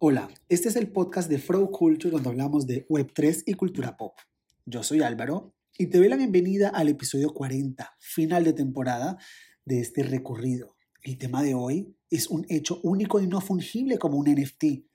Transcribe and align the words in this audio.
Hola, 0.00 0.30
este 0.48 0.68
es 0.68 0.76
el 0.76 0.92
podcast 0.92 1.28
de 1.28 1.38
Flow 1.38 1.72
Culture 1.72 2.12
donde 2.12 2.28
hablamos 2.28 2.68
de 2.68 2.86
Web3 2.86 3.42
y 3.46 3.54
cultura 3.54 3.96
pop. 3.96 4.12
Yo 4.64 4.84
soy 4.84 5.02
Álvaro 5.02 5.56
y 5.76 5.86
te 5.86 5.98
doy 5.98 6.08
la 6.08 6.14
bienvenida 6.14 6.68
al 6.68 6.88
episodio 6.88 7.34
40, 7.34 7.96
final 7.98 8.44
de 8.44 8.52
temporada 8.52 9.18
de 9.64 9.80
este 9.80 10.04
recorrido. 10.04 10.76
El 11.02 11.18
tema 11.18 11.42
de 11.42 11.54
hoy 11.54 11.96
es 12.10 12.28
un 12.28 12.46
hecho 12.48 12.80
único 12.84 13.18
y 13.20 13.26
no 13.26 13.40
fungible 13.40 13.98
como 13.98 14.18
un 14.18 14.30
NFT. 14.30 14.86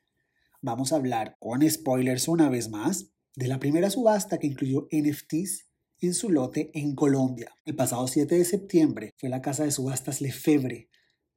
Vamos 0.62 0.94
a 0.94 0.96
hablar 0.96 1.36
con 1.38 1.70
spoilers 1.70 2.30
una 2.30 2.48
vez 2.48 2.70
más 2.70 3.12
de 3.36 3.50
la 3.50 3.60
primera 3.60 3.90
subasta 3.90 4.38
que 4.38 4.48
incluyó 4.48 4.88
NFTs 4.90 5.68
en 6.00 6.14
su 6.14 6.30
lote 6.30 6.72
en 6.76 6.96
Colombia. 6.96 7.54
El 7.66 7.76
pasado 7.76 8.08
7 8.08 8.36
de 8.36 8.46
septiembre 8.46 9.12
fue 9.18 9.28
la 9.28 9.42
casa 9.42 9.66
de 9.66 9.72
subastas 9.72 10.22
Lefebvre, 10.22 10.88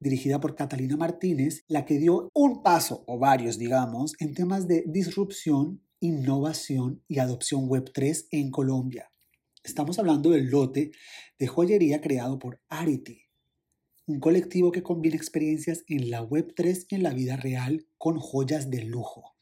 dirigida 0.00 0.40
por 0.40 0.54
Catalina 0.54 0.96
Martínez, 0.96 1.64
la 1.68 1.84
que 1.84 1.98
dio 1.98 2.30
un 2.34 2.62
paso, 2.62 3.04
o 3.06 3.18
varios 3.18 3.58
digamos, 3.58 4.12
en 4.18 4.34
temas 4.34 4.66
de 4.68 4.84
disrupción, 4.86 5.82
innovación 6.00 7.02
y 7.08 7.18
adopción 7.18 7.68
Web3 7.68 8.28
en 8.30 8.50
Colombia. 8.50 9.10
Estamos 9.64 9.98
hablando 9.98 10.30
del 10.30 10.50
lote 10.50 10.92
de 11.38 11.46
joyería 11.46 12.00
creado 12.00 12.38
por 12.38 12.60
Arity, 12.68 13.22
un 14.06 14.20
colectivo 14.20 14.70
que 14.70 14.82
combina 14.82 15.16
experiencias 15.16 15.82
en 15.88 16.10
la 16.10 16.22
Web3 16.22 16.86
y 16.88 16.94
en 16.94 17.02
la 17.02 17.12
vida 17.12 17.36
real 17.36 17.86
con 17.98 18.18
joyas 18.18 18.70
de 18.70 18.84
lujo. 18.84 19.35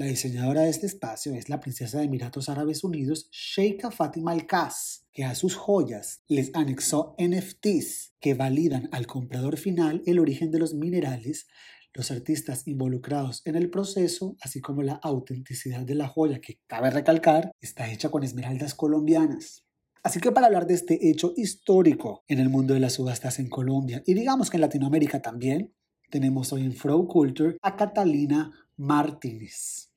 La 0.00 0.06
diseñadora 0.06 0.62
de 0.62 0.70
este 0.70 0.86
espacio 0.86 1.34
es 1.34 1.50
la 1.50 1.60
princesa 1.60 1.98
de 1.98 2.04
Emiratos 2.04 2.48
Árabes 2.48 2.84
Unidos, 2.84 3.28
Sheikha 3.32 3.90
Fatima 3.90 4.32
Al-Qas, 4.32 5.04
que 5.12 5.24
a 5.24 5.34
sus 5.34 5.56
joyas 5.56 6.22
les 6.26 6.50
anexó 6.54 7.14
NFTs 7.18 8.14
que 8.18 8.32
validan 8.32 8.88
al 8.92 9.06
comprador 9.06 9.58
final 9.58 10.02
el 10.06 10.18
origen 10.18 10.50
de 10.50 10.58
los 10.58 10.72
minerales, 10.72 11.48
los 11.92 12.10
artistas 12.10 12.66
involucrados 12.66 13.42
en 13.44 13.56
el 13.56 13.68
proceso, 13.68 14.38
así 14.40 14.62
como 14.62 14.82
la 14.82 14.94
autenticidad 14.94 15.82
de 15.82 15.96
la 15.96 16.08
joya, 16.08 16.40
que 16.40 16.60
cabe 16.66 16.88
recalcar, 16.88 17.52
está 17.60 17.92
hecha 17.92 18.08
con 18.08 18.24
esmeraldas 18.24 18.74
colombianas. 18.74 19.66
Así 20.02 20.18
que 20.18 20.32
para 20.32 20.46
hablar 20.46 20.66
de 20.66 20.76
este 20.76 21.10
hecho 21.10 21.34
histórico 21.36 22.24
en 22.26 22.38
el 22.38 22.48
mundo 22.48 22.72
de 22.72 22.80
las 22.80 22.94
subastas 22.94 23.38
en 23.38 23.50
Colombia 23.50 24.02
y 24.06 24.14
digamos 24.14 24.48
que 24.48 24.56
en 24.56 24.62
Latinoamérica 24.62 25.20
también, 25.20 25.74
tenemos 26.08 26.54
hoy 26.54 26.62
en 26.62 26.72
Flow 26.72 27.06
Culture 27.06 27.58
a 27.60 27.76
Catalina 27.76 28.50
Martínez. 28.78 29.89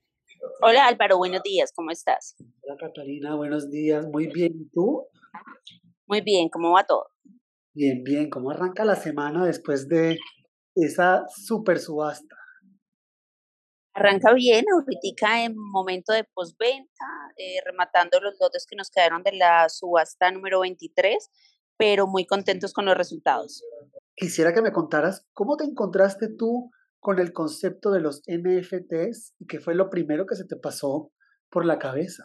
Hola 0.61 0.87
Álvaro, 0.87 1.17
buenos 1.17 1.41
días, 1.43 1.71
¿cómo 1.73 1.91
estás? 1.91 2.35
Hola 2.61 2.75
Catalina, 2.77 3.35
buenos 3.35 3.69
días, 3.69 4.05
muy 4.05 4.27
bien, 4.27 4.53
¿y 4.53 4.69
tú? 4.69 5.07
Muy 6.05 6.21
bien, 6.21 6.49
¿cómo 6.49 6.71
va 6.71 6.83
todo? 6.85 7.07
Bien, 7.73 8.03
bien, 8.03 8.29
¿cómo 8.29 8.51
arranca 8.51 8.83
la 8.83 8.95
semana 8.95 9.45
después 9.45 9.87
de 9.87 10.17
esa 10.75 11.25
super 11.29 11.79
subasta? 11.79 12.35
Arranca 13.93 14.33
bien, 14.33 14.65
ahorita 14.73 15.43
en 15.45 15.55
momento 15.55 16.13
de 16.13 16.23
postventa, 16.23 17.05
eh, 17.37 17.61
rematando 17.65 18.19
los 18.19 18.35
lotes 18.39 18.65
que 18.65 18.75
nos 18.75 18.89
quedaron 18.89 19.23
de 19.23 19.33
la 19.33 19.69
subasta 19.69 20.31
número 20.31 20.61
23, 20.61 21.29
pero 21.77 22.07
muy 22.07 22.25
contentos 22.25 22.73
con 22.73 22.85
los 22.85 22.97
resultados. 22.97 23.63
Quisiera 24.15 24.53
que 24.53 24.61
me 24.61 24.71
contaras 24.71 25.25
cómo 25.33 25.57
te 25.57 25.63
encontraste 25.63 26.27
tú 26.27 26.71
con 27.03 27.19
el 27.19 27.33
concepto 27.33 27.91
de 27.91 27.99
los 27.99 28.21
NFTs 28.27 29.35
y 29.37 29.45
qué 29.45 29.59
fue 29.59 29.75
lo 29.75 29.89
primero 29.89 30.25
que 30.25 30.37
se 30.37 30.45
te 30.45 30.55
pasó 30.55 31.11
por 31.51 31.65
la 31.65 31.77
cabeza? 31.77 32.23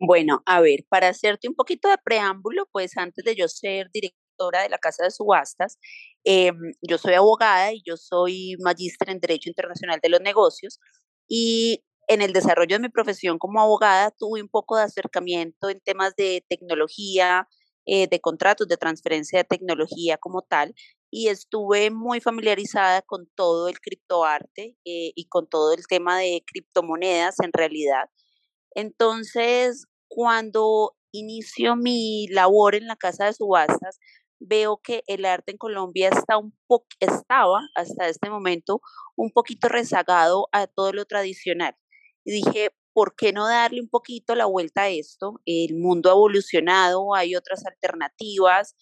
Bueno, 0.00 0.42
a 0.46 0.60
ver, 0.60 0.80
para 0.90 1.08
hacerte 1.08 1.48
un 1.48 1.54
poquito 1.54 1.88
de 1.88 1.96
preámbulo, 2.04 2.66
pues 2.72 2.96
antes 2.96 3.24
de 3.24 3.36
yo 3.36 3.46
ser 3.46 3.88
directora 3.92 4.62
de 4.62 4.68
la 4.68 4.78
Casa 4.78 5.04
de 5.04 5.12
Subastas, 5.12 5.78
em, 6.24 6.56
yo 6.82 6.98
soy 6.98 7.14
abogada 7.14 7.72
y 7.72 7.82
yo 7.86 7.96
soy 7.96 8.56
magíster 8.58 9.10
en 9.10 9.20
Derecho 9.20 9.48
Internacional 9.48 10.00
de 10.02 10.08
los 10.08 10.20
Negocios 10.20 10.80
y 11.28 11.84
en 12.08 12.22
el 12.22 12.32
desarrollo 12.32 12.76
de 12.76 12.82
mi 12.82 12.88
profesión 12.88 13.38
como 13.38 13.60
abogada 13.60 14.10
tuve 14.10 14.42
un 14.42 14.48
poco 14.48 14.76
de 14.76 14.82
acercamiento 14.82 15.70
en 15.70 15.80
temas 15.80 16.14
de 16.16 16.44
tecnología, 16.48 17.48
eh, 17.86 18.08
de 18.08 18.20
contratos 18.20 18.66
de 18.66 18.76
transferencia 18.76 19.38
de 19.38 19.44
tecnología 19.44 20.18
como 20.18 20.42
tal, 20.42 20.74
y 21.10 21.28
estuve 21.28 21.90
muy 21.90 22.20
familiarizada 22.20 23.02
con 23.02 23.28
todo 23.34 23.68
el 23.68 23.80
criptoarte 23.80 24.76
eh, 24.84 25.12
y 25.14 25.26
con 25.28 25.48
todo 25.48 25.72
el 25.72 25.86
tema 25.86 26.18
de 26.18 26.42
criptomonedas 26.46 27.36
en 27.40 27.52
realidad. 27.52 28.10
Entonces, 28.74 29.86
cuando 30.08 30.96
inicio 31.12 31.76
mi 31.76 32.28
labor 32.28 32.74
en 32.74 32.86
la 32.86 32.96
casa 32.96 33.26
de 33.26 33.34
subastas, 33.34 33.98
veo 34.38 34.78
que 34.82 35.02
el 35.06 35.24
arte 35.24 35.52
en 35.52 35.58
Colombia 35.58 36.10
está 36.10 36.36
un 36.36 36.54
estaba 37.00 37.60
hasta 37.74 38.08
este 38.08 38.28
momento 38.30 38.80
un 39.16 39.30
poquito 39.30 39.68
rezagado 39.68 40.48
a 40.52 40.66
todo 40.66 40.92
lo 40.92 41.04
tradicional. 41.06 41.74
Y 42.24 42.32
dije, 42.32 42.70
¿por 42.92 43.14
qué 43.16 43.32
no 43.32 43.46
darle 43.46 43.80
un 43.80 43.88
poquito 43.88 44.34
la 44.34 44.46
vuelta 44.46 44.82
a 44.82 44.88
esto? 44.88 45.40
El 45.46 45.76
mundo 45.76 46.10
ha 46.10 46.14
evolucionado, 46.14 47.14
hay 47.14 47.36
otras 47.36 47.64
alternativas, 47.66 48.76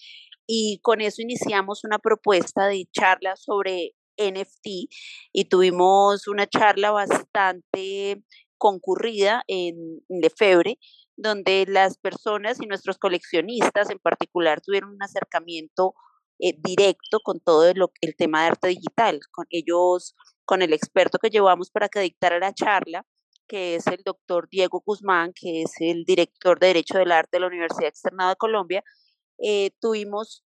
y 0.47 0.81
con 0.83 1.01
eso 1.01 1.23
iniciamos 1.23 1.85
una 1.85 1.99
propuesta 1.99 2.67
de 2.67 2.87
charla 2.93 3.37
sobre 3.37 3.95
NFT 4.17 4.67
y 5.33 5.45
tuvimos 5.47 6.29
una 6.29 6.47
charla 6.47 6.91
bastante 6.91 8.23
concurrida 8.59 9.43
en 9.47 10.01
Lefebvre, 10.09 10.79
donde 11.17 11.67
las 11.69 11.99
personas 11.99 12.61
y 12.61 12.67
nuestros 12.67 12.99
coleccionistas 12.99 13.91
en 13.91 13.99
particular 13.99 14.61
tuvieron 14.61 14.91
un 14.91 15.03
acercamiento 15.03 15.95
eh, 16.41 16.55
directo 16.59 17.21
con 17.21 17.41
todo 17.41 17.69
el, 17.69 17.85
el, 18.01 18.17
tema 18.17 18.43
de 18.43 18.49
arte 18.49 18.69
digital, 18.69 19.21
con 19.31 19.47
ellos, 19.51 20.15
con 20.45 20.63
el 20.63 20.73
experto 20.73 21.19
que 21.19 21.31
llevamos 21.31 21.71
para 21.71 21.89
que 21.89 22.01
dictara 22.01 22.39
la 22.39 22.53
charla, 22.53 23.07
que 23.47 23.77
es 23.77 23.87
el 23.87 24.03
doctor 24.05 24.49
Diego 24.51 24.83
Guzmán, 24.85 25.33
que 25.35 25.63
es 25.63 25.73
el 25.81 26.05
director 26.05 26.59
de 26.59 26.69
Derecho 26.69 26.99
del 26.99 27.13
Arte 27.13 27.37
de 27.37 27.41
la 27.41 27.47
Universidad 27.47 27.89
Externada 27.89 28.31
de 28.31 28.37
Colombia, 28.37 28.83
eh, 29.39 29.71
tuvimos 29.81 30.45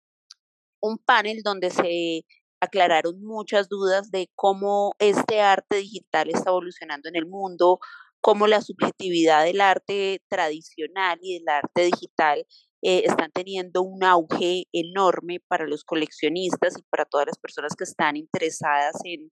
un 0.81 0.99
panel 0.99 1.43
donde 1.43 1.71
se 1.71 2.25
aclararon 2.61 3.23
muchas 3.23 3.69
dudas 3.69 4.11
de 4.11 4.31
cómo 4.35 4.95
este 4.99 5.41
arte 5.41 5.77
digital 5.77 6.31
está 6.31 6.51
evolucionando 6.51 7.09
en 7.09 7.17
el 7.17 7.27
mundo, 7.27 7.79
cómo 8.21 8.47
la 8.47 8.61
subjetividad 8.61 9.45
del 9.45 9.61
arte 9.61 10.23
tradicional 10.29 11.19
y 11.23 11.39
del 11.39 11.49
arte 11.49 11.85
digital 11.85 12.47
eh, 12.83 13.03
están 13.07 13.31
teniendo 13.33 13.83
un 13.83 14.05
auge 14.05 14.65
enorme 14.73 15.41
para 15.49 15.67
los 15.67 15.85
coleccionistas 15.85 16.79
y 16.79 16.83
para 16.91 17.05
todas 17.05 17.27
las 17.27 17.39
personas 17.39 17.75
que 17.77 17.85
están 17.85 18.17
interesadas 18.17 18.97
en, 19.05 19.31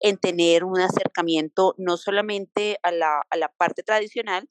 en 0.00 0.18
tener 0.18 0.64
un 0.64 0.80
acercamiento 0.80 1.74
no 1.78 1.96
solamente 1.96 2.78
a 2.82 2.92
la, 2.92 3.22
a 3.30 3.36
la 3.36 3.48
parte 3.48 3.82
tradicional, 3.82 4.48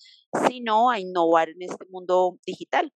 sino 0.47 0.89
a 0.89 0.99
innovar 0.99 1.49
en 1.49 1.61
este 1.61 1.85
mundo 1.89 2.37
digital. 2.45 2.91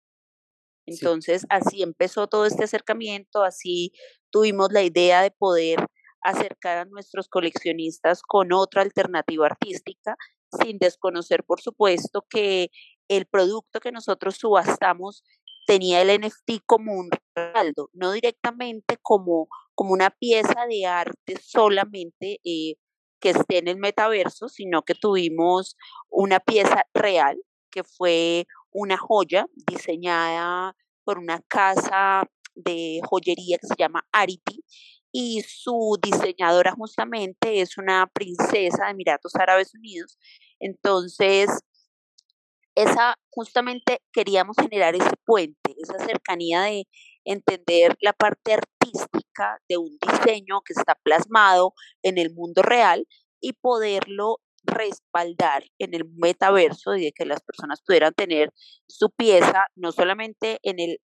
Entonces, 0.85 1.45
así 1.49 1.81
empezó 1.83 2.27
todo 2.27 2.45
este 2.45 2.65
acercamiento, 2.65 3.43
así 3.43 3.91
tuvimos 4.29 4.71
la 4.71 4.83
idea 4.83 5.21
de 5.21 5.31
poder 5.31 5.85
acercar 6.21 6.79
a 6.79 6.85
nuestros 6.85 7.27
coleccionistas 7.27 8.21
con 8.21 8.51
otra 8.51 8.81
alternativa 8.81 9.45
artística, 9.45 10.15
sin 10.63 10.77
desconocer, 10.79 11.43
por 11.43 11.61
supuesto, 11.61 12.25
que 12.29 12.69
el 13.07 13.25
producto 13.25 13.79
que 13.79 13.91
nosotros 13.91 14.35
subastamos 14.35 15.23
tenía 15.65 16.01
el 16.01 16.21
NFT 16.21 16.63
como 16.65 16.93
un 16.93 17.09
respaldo, 17.11 17.89
no 17.93 18.11
directamente 18.11 18.97
como, 19.01 19.47
como 19.73 19.93
una 19.93 20.09
pieza 20.11 20.65
de 20.69 20.85
arte 20.85 21.37
solamente 21.41 22.39
eh, 22.43 22.75
que 23.19 23.29
esté 23.31 23.57
en 23.57 23.67
el 23.67 23.77
metaverso, 23.77 24.49
sino 24.49 24.83
que 24.83 24.95
tuvimos 24.95 25.75
una 26.09 26.39
pieza 26.39 26.85
real, 26.93 27.37
que 27.71 27.83
fue 27.83 28.47
una 28.75 28.97
joya 28.97 29.47
diseñada 29.67 30.75
por 31.05 31.17
una 31.17 31.39
casa 31.47 32.29
de 32.55 32.99
joyería 33.05 33.57
que 33.57 33.67
se 33.67 33.75
llama 33.77 34.05
Arity 34.11 34.63
y 35.13 35.41
su 35.47 35.97
diseñadora 36.01 36.73
justamente 36.73 37.61
es 37.61 37.77
una 37.77 38.05
princesa 38.07 38.85
de 38.85 38.91
Emiratos 38.91 39.33
Árabes 39.35 39.73
Unidos. 39.73 40.17
Entonces, 40.59 41.49
esa 42.75 43.15
justamente 43.29 44.01
queríamos 44.11 44.57
generar 44.59 44.93
ese 44.93 45.15
puente, 45.25 45.73
esa 45.81 45.97
cercanía 46.05 46.63
de 46.63 46.85
entender 47.23 47.95
la 48.01 48.11
parte 48.11 48.55
artística 48.55 49.61
de 49.69 49.77
un 49.77 49.97
diseño 50.01 50.61
que 50.65 50.73
está 50.73 50.95
plasmado 50.95 51.73
en 52.03 52.17
el 52.17 52.33
mundo 52.33 52.61
real 52.61 53.07
y 53.39 53.53
poderlo 53.53 54.41
respaldar 54.65 55.65
en 55.79 55.93
el 55.93 56.05
metaverso 56.17 56.95
y 56.95 57.05
de 57.05 57.11
que 57.11 57.25
las 57.25 57.41
personas 57.41 57.81
pudieran 57.85 58.13
tener 58.13 58.51
su 58.87 59.09
pieza 59.11 59.67
no 59.75 59.91
solamente 59.91 60.59
en 60.63 60.79
el 60.79 60.99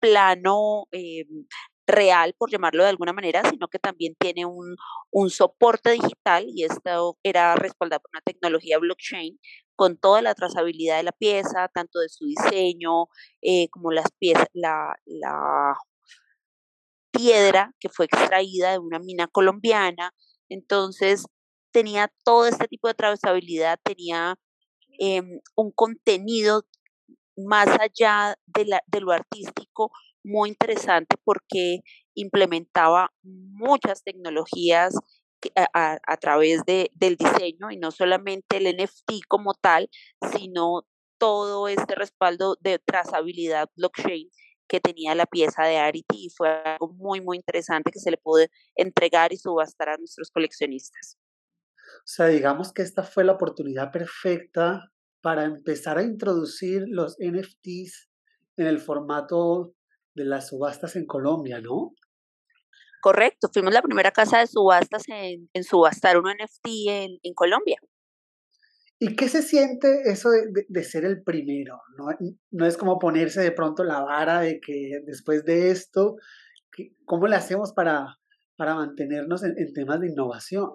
plano 0.00 0.86
eh, 0.92 1.24
real, 1.86 2.34
por 2.38 2.50
llamarlo 2.50 2.84
de 2.84 2.90
alguna 2.90 3.12
manera, 3.12 3.42
sino 3.50 3.68
que 3.68 3.78
también 3.78 4.14
tiene 4.18 4.46
un, 4.46 4.76
un 5.10 5.30
soporte 5.30 5.92
digital 5.92 6.46
y 6.48 6.64
esto 6.64 7.18
era 7.22 7.54
respaldado 7.56 8.00
por 8.02 8.10
una 8.14 8.22
tecnología 8.22 8.78
blockchain 8.78 9.38
con 9.76 9.96
toda 9.98 10.22
la 10.22 10.34
trazabilidad 10.34 10.98
de 10.98 11.02
la 11.04 11.12
pieza, 11.12 11.68
tanto 11.74 11.98
de 12.00 12.08
su 12.08 12.26
diseño 12.26 13.06
eh, 13.42 13.68
como 13.70 13.90
las 13.92 14.06
piezas, 14.18 14.46
la, 14.52 14.94
la 15.06 15.74
piedra 17.12 17.74
que 17.80 17.88
fue 17.88 18.06
extraída 18.06 18.72
de 18.72 18.78
una 18.78 18.98
mina 18.98 19.28
colombiana, 19.28 20.12
Entonces, 20.48 21.26
tenía 21.72 22.12
todo 22.24 22.46
este 22.46 22.68
tipo 22.68 22.88
de 22.88 22.94
trazabilidad, 22.94 23.78
tenía 23.82 24.36
em, 24.98 25.40
un 25.56 25.72
contenido 25.72 26.64
más 27.36 27.68
allá 27.80 28.36
de, 28.46 29.00
lo 29.00 29.12
artístico 29.12 29.90
muy 30.22 30.50
interesante 30.50 31.16
porque 31.24 31.80
implementaba 32.14 33.10
muchas 33.22 34.04
tecnologías 34.04 34.94
a, 35.74 36.16
través 36.18 36.64
de, 36.66 36.90
del 36.94 37.16
diseño 37.16 37.70
y 37.70 37.76
no 37.76 37.90
solamente 37.90 38.58
el 38.58 38.76
NFT 38.76 39.26
como 39.26 39.54
tal, 39.54 39.90
sino 40.32 40.86
todo 41.18 41.68
este 41.68 41.94
respaldo 41.94 42.56
de 42.60 42.78
trazabilidad 42.78 43.68
blockchain 43.76 44.30
que 44.68 44.80
tenía 44.80 45.14
la 45.14 45.26
pieza 45.26 45.64
de 45.64 45.76
Arity 45.78 46.30
fue 46.36 46.48
algo 46.48 46.88
muy, 46.88 47.20
muy 47.20 47.36
interesante 47.36 47.90
que 47.90 47.98
se 47.98 48.10
le 48.10 48.16
pudo 48.16 48.46
entregar 48.74 49.32
y 49.32 49.36
subastar 49.36 49.90
a 49.90 49.96
nuestros 49.98 50.30
coleccionistas. 50.30 51.18
O 52.02 52.04
sea, 52.04 52.26
digamos 52.26 52.72
que 52.72 52.82
esta 52.82 53.04
fue 53.04 53.24
la 53.24 53.32
oportunidad 53.32 53.92
perfecta 53.92 54.90
para 55.20 55.44
empezar 55.44 55.98
a 55.98 56.02
introducir 56.02 56.84
los 56.88 57.16
NFTs 57.20 58.10
en 58.56 58.66
el 58.66 58.80
formato 58.80 59.74
de 60.14 60.24
las 60.24 60.48
subastas 60.48 60.96
en 60.96 61.06
Colombia, 61.06 61.60
¿no? 61.60 61.94
Correcto, 63.00 63.48
fuimos 63.52 63.72
la 63.72 63.82
primera 63.82 64.10
casa 64.10 64.38
de 64.38 64.46
subastas 64.46 65.04
en, 65.08 65.48
en 65.52 65.64
subastar 65.64 66.18
un 66.18 66.24
NFT 66.24 66.66
en, 66.88 67.18
en, 67.22 67.34
Colombia. 67.34 67.76
¿Y 68.98 69.16
qué 69.16 69.28
se 69.28 69.42
siente 69.42 70.02
eso 70.04 70.30
de, 70.30 70.44
de, 70.68 70.84
ser 70.84 71.04
el 71.04 71.22
primero? 71.22 71.80
¿no? 71.96 72.06
no 72.50 72.66
es 72.66 72.76
como 72.76 72.98
ponerse 73.00 73.40
de 73.40 73.50
pronto 73.50 73.82
la 73.82 74.00
vara 74.02 74.40
de 74.40 74.60
que 74.60 75.00
después 75.04 75.44
de 75.44 75.70
esto, 75.70 76.16
¿cómo 77.04 77.26
le 77.26 77.34
hacemos 77.34 77.72
para, 77.72 78.18
para 78.56 78.76
mantenernos 78.76 79.42
en, 79.42 79.54
en 79.58 79.72
temas 79.72 80.00
de 80.00 80.08
innovación? 80.08 80.70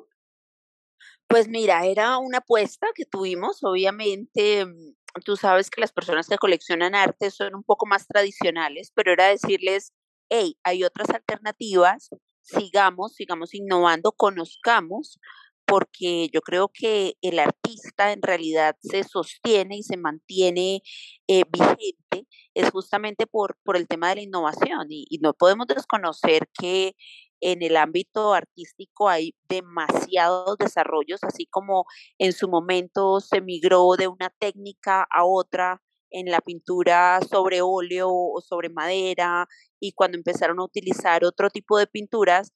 Pues 1.28 1.48
mira, 1.48 1.86
era 1.86 2.18
una 2.18 2.40
apuesta 2.40 2.88
que 2.96 3.06
tuvimos, 3.06 3.64
obviamente 3.64 4.66
mm, 4.66 4.94
tú 5.26 5.36
sabes 5.36 5.70
que 5.70 5.82
las 5.82 5.92
personas 5.92 6.28
que 6.28 6.38
coleccionan 6.38 6.96
arte 6.96 7.32
son 7.32 7.56
un 7.56 7.64
poco 7.64 7.86
más 7.86 8.08
tradicionales, 8.08 8.92
pero 8.96 9.12
era 9.14 9.28
decirles, 9.28 9.94
hey, 10.30 10.58
hay 10.64 10.84
otras 10.84 11.10
alternativas, 11.10 12.10
sigamos, 12.42 13.14
sigamos 13.16 13.54
innovando, 13.54 14.12
conozcamos, 14.14 15.20
porque 15.66 16.30
yo 16.34 16.42
creo 16.42 16.70
que 16.74 17.16
el 17.22 17.40
artista 17.40 18.14
en 18.14 18.22
realidad 18.22 18.78
se 18.80 19.04
sostiene 19.04 19.78
y 19.78 19.84
se 19.84 19.98
mantiene 19.98 20.82
eh, 21.28 21.44
vigente, 21.52 22.26
es 22.54 22.70
justamente 22.72 23.28
por, 23.28 23.58
por 23.64 23.76
el 23.76 23.88
tema 23.88 24.10
de 24.10 24.16
la 24.16 24.22
innovación 24.22 24.88
y, 24.90 25.06
y 25.10 25.18
no 25.20 25.34
podemos 25.34 25.68
desconocer 25.68 26.48
que 26.58 26.96
en 27.42 27.62
el 27.64 27.78
ámbito 27.78 28.34
artístico 28.34 29.10
hay 29.10 29.36
demasiados 29.50 30.58
desarrollos, 30.58 31.24
así 31.24 31.46
como 31.46 31.86
en 32.18 32.34
su 32.34 32.48
momento 32.48 33.20
se 33.20 33.42
migró 33.42 33.96
de 33.98 34.08
una 34.08 34.30
técnica 34.40 35.08
a 35.10 35.26
otra 35.26 35.82
en 36.10 36.32
la 36.32 36.42
pintura 36.42 37.20
sobre 37.30 37.62
óleo 37.62 38.10
o 38.10 38.42
sobre 38.42 38.70
madera 38.70 39.48
y 39.80 39.92
cuando 39.94 40.18
empezaron 40.18 40.60
a 40.60 40.64
utilizar 40.64 41.26
otro 41.26 41.50
tipo 41.50 41.78
de 41.78 41.88
pinturas, 41.88 42.54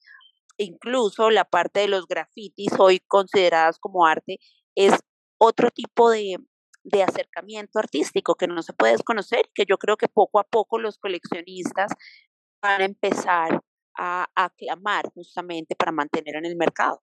incluso 0.56 1.30
la 1.30 1.44
parte 1.44 1.80
de 1.80 1.88
los 1.88 2.06
grafitis 2.06 2.72
hoy 2.78 3.00
consideradas 3.00 3.78
como 3.78 4.06
arte 4.06 4.38
es 4.74 4.94
otro 5.38 5.70
tipo 5.70 6.10
de, 6.10 6.36
de 6.84 7.02
acercamiento 7.02 7.78
artístico 7.78 8.34
que 8.36 8.46
no 8.46 8.62
se 8.62 8.72
puede 8.72 8.92
desconocer, 8.92 9.50
que 9.54 9.64
yo 9.68 9.78
creo 9.78 9.96
que 9.96 10.08
poco 10.08 10.38
a 10.40 10.44
poco 10.44 10.78
los 10.78 10.98
coleccionistas 10.98 11.92
van 12.62 12.80
a 12.80 12.84
empezar 12.84 13.60
a, 13.96 14.26
aclamar 14.34 15.10
justamente 15.14 15.74
para 15.76 15.92
mantener 15.92 16.36
en 16.36 16.46
el 16.46 16.56
mercado. 16.56 17.02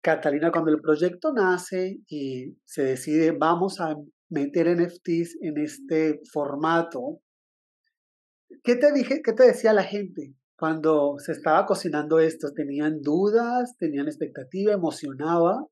Catalina, 0.00 0.52
cuando 0.52 0.70
el 0.70 0.80
proyecto 0.80 1.32
nace 1.32 1.98
y 2.08 2.56
se 2.64 2.82
decide 2.82 3.32
vamos 3.32 3.80
a 3.80 3.96
meter 4.30 4.68
NFTs 4.76 5.38
en 5.40 5.58
este 5.58 6.20
formato, 6.32 7.20
¿qué 8.62 8.76
te, 8.76 8.92
dije, 8.92 9.22
qué 9.24 9.32
te 9.32 9.44
decía 9.44 9.72
la 9.72 9.82
gente 9.82 10.34
cuando 10.56 11.18
se 11.18 11.32
estaba 11.32 11.66
cocinando 11.66 12.20
esto? 12.20 12.52
¿Tenían 12.54 13.00
dudas? 13.00 13.76
¿Tenían 13.78 14.06
expectativa? 14.06 14.72
¿Emocionaba? 14.72 15.66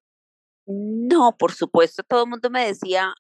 No, 0.67 1.37
por 1.39 1.53
supuesto, 1.53 2.03
todo 2.03 2.25
el 2.25 2.31
mundo 2.31 2.51
me 2.51 2.67
decía, 2.67 3.15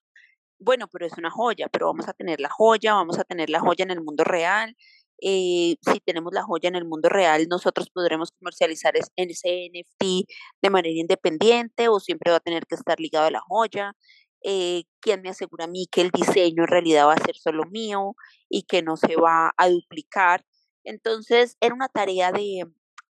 bueno, 0.58 0.88
pero 0.88 1.06
es 1.06 1.16
una 1.16 1.30
joya, 1.30 1.68
pero 1.70 1.86
vamos 1.86 2.08
a 2.08 2.12
tener 2.12 2.40
la 2.40 2.48
joya, 2.48 2.94
vamos 2.94 3.18
a 3.18 3.24
tener 3.24 3.50
la 3.50 3.60
joya 3.60 3.84
en 3.84 3.90
el 3.92 4.02
mundo 4.02 4.24
real, 4.24 4.76
eh, 5.20 5.76
si 5.80 6.00
tenemos 6.00 6.32
la 6.32 6.42
joya 6.42 6.68
en 6.68 6.76
el 6.76 6.84
mundo 6.84 7.08
real, 7.08 7.46
nosotros 7.48 7.90
podremos 7.90 8.32
comercializar 8.32 8.96
ese 8.96 9.10
NFT 9.18 10.28
de 10.62 10.70
manera 10.70 10.98
independiente 10.98 11.88
o 11.88 12.00
siempre 12.00 12.30
va 12.30 12.38
a 12.38 12.40
tener 12.40 12.66
que 12.66 12.74
estar 12.74 13.00
ligado 13.00 13.26
a 13.26 13.30
la 13.30 13.40
joya. 13.40 13.92
Eh, 14.42 14.84
¿Quién 15.00 15.22
me 15.22 15.30
asegura 15.30 15.64
a 15.64 15.68
mí 15.68 15.86
que 15.90 16.02
el 16.02 16.10
diseño 16.10 16.64
en 16.64 16.68
realidad 16.68 17.06
va 17.06 17.14
a 17.14 17.24
ser 17.24 17.36
solo 17.36 17.64
mío 17.64 18.14
y 18.48 18.62
que 18.62 18.82
no 18.82 18.96
se 18.96 19.16
va 19.16 19.52
a 19.56 19.68
duplicar? 19.68 20.44
Entonces, 20.84 21.56
era 21.60 21.74
una 21.74 21.88
tarea 21.88 22.30
de, 22.32 22.64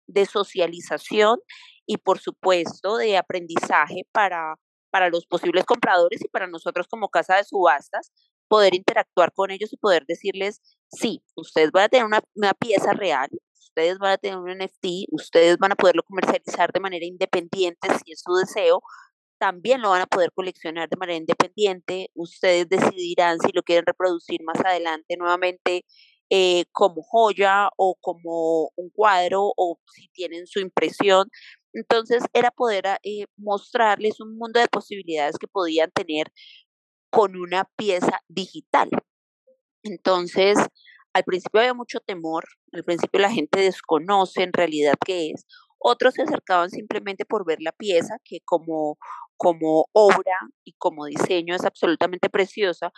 de 0.06 0.26
socialización 0.26 1.40
y, 1.86 1.98
por 1.98 2.18
supuesto, 2.20 2.96
de 2.96 3.16
aprendizaje 3.16 4.06
para, 4.12 4.54
para 4.90 5.10
los 5.10 5.26
posibles 5.26 5.64
compradores 5.64 6.22
y 6.22 6.28
para 6.28 6.46
nosotros 6.46 6.86
como 6.88 7.10
casa 7.10 7.36
de 7.36 7.44
subastas, 7.44 8.12
poder 8.48 8.74
interactuar 8.74 9.32
con 9.32 9.50
ellos 9.50 9.72
y 9.72 9.76
poder 9.76 10.04
decirles, 10.06 10.60
sí, 10.90 11.22
ustedes 11.34 11.70
van 11.72 11.84
a 11.84 11.88
tener 11.88 12.06
una, 12.06 12.20
una 12.34 12.54
pieza 12.54 12.92
real, 12.92 13.28
ustedes 13.58 13.98
van 13.98 14.12
a 14.12 14.18
tener 14.18 14.38
un 14.38 14.50
NFT, 14.50 15.08
ustedes 15.10 15.58
van 15.58 15.72
a 15.72 15.76
poderlo 15.76 16.02
comercializar 16.02 16.72
de 16.72 16.80
manera 16.80 17.04
independiente 17.04 17.88
si 18.04 18.12
es 18.12 18.22
su 18.24 18.34
deseo, 18.34 18.82
también 19.38 19.82
lo 19.82 19.90
van 19.90 20.02
a 20.02 20.06
poder 20.06 20.32
coleccionar 20.32 20.88
de 20.88 20.96
manera 20.96 21.18
independiente, 21.18 22.10
ustedes 22.14 22.68
decidirán 22.68 23.38
si 23.40 23.52
lo 23.52 23.62
quieren 23.62 23.84
reproducir 23.86 24.42
más 24.44 24.64
adelante 24.64 25.16
nuevamente 25.16 25.84
eh, 26.30 26.64
como 26.72 27.02
joya 27.02 27.68
o 27.76 27.96
como 28.00 28.72
un 28.76 28.90
cuadro 28.90 29.52
o 29.56 29.78
si 29.94 30.08
tienen 30.08 30.46
su 30.46 30.60
impresión. 30.60 31.28
Entonces 31.72 32.24
era 32.32 32.50
poder 32.50 32.84
eh, 33.04 33.26
mostrarles 33.36 34.20
un 34.20 34.36
mundo 34.38 34.58
de 34.60 34.68
posibilidades 34.68 35.36
que 35.38 35.46
podían 35.48 35.90
tener 35.92 36.32
con 37.10 37.36
una 37.36 37.64
pieza 37.76 38.20
digital. 38.28 38.90
Entonces, 39.82 40.58
al 41.12 41.24
principio 41.24 41.60
había 41.60 41.74
mucho 41.74 42.00
temor, 42.00 42.44
al 42.72 42.84
principio 42.84 43.20
la 43.20 43.30
gente 43.30 43.60
desconoce 43.60 44.42
en 44.42 44.52
realidad 44.52 44.94
qué 45.04 45.30
es. 45.30 45.46
Otros 45.78 46.14
se 46.14 46.22
acercaban 46.22 46.70
simplemente 46.70 47.24
por 47.24 47.46
ver 47.46 47.58
la 47.60 47.72
pieza, 47.72 48.18
que 48.24 48.40
como, 48.44 48.98
como 49.36 49.86
obra 49.92 50.36
y 50.64 50.72
como 50.74 51.06
diseño 51.06 51.54
es 51.54 51.64
absolutamente 51.64 52.28
preciosa, 52.28 52.92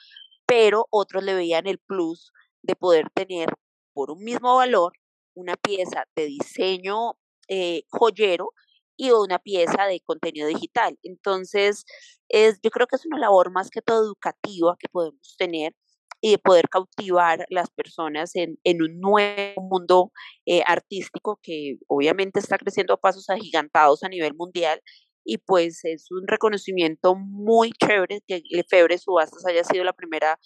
pero 0.47 0.87
otros 0.90 1.23
le 1.23 1.35
veían 1.35 1.66
el 1.66 1.78
plus 1.78 2.32
de 2.62 2.75
poder 2.75 3.11
tener 3.11 3.50
por 3.92 4.11
un 4.11 4.25
mismo 4.25 4.56
valor 4.56 4.92
una 5.35 5.56
pieza 5.56 6.06
de 6.16 6.26
diseño 6.26 7.18
eh, 7.49 7.82
joyero 7.90 8.52
y 8.99 9.12
una 9.12 9.38
pieza 9.38 9.87
de 9.87 10.00
contenido 10.00 10.49
digital. 10.49 10.99
Entonces, 11.02 11.85
es, 12.28 12.59
yo 12.62 12.71
creo 12.71 12.87
que 12.87 12.97
es 12.97 13.07
una 13.07 13.19
labor 13.19 13.50
más 13.52 13.71
que 13.71 13.81
todo 13.81 14.02
educativa 14.05 14.76
que 14.78 14.88
podemos 14.90 15.37
tener 15.38 15.75
y 16.21 16.33
de 16.33 16.38
poder 16.38 16.69
cautivar 16.69 17.47
las 17.49 17.71
personas 17.71 18.35
en, 18.35 18.59
en 18.64 18.83
un 18.83 19.00
nuevo 19.00 19.62
mundo 19.62 20.12
eh, 20.47 20.62
artístico 20.67 21.38
que 21.43 21.78
obviamente 21.87 22.40
está 22.40 22.59
creciendo 22.59 22.95
a 22.95 23.00
pasos 23.00 23.31
agigantados 23.31 24.02
a 24.02 24.09
nivel 24.09 24.35
mundial 24.35 24.81
y 25.25 25.38
pues 25.38 25.85
es 25.85 26.11
un 26.11 26.26
reconocimiento 26.26 27.14
muy 27.14 27.71
chévere 27.73 28.23
que 28.26 28.43
Lefebvre 28.50 28.97
Subastas 28.99 29.45
haya 29.47 29.62
sido 29.62 29.85
la 29.85 29.93
primera 29.93 30.38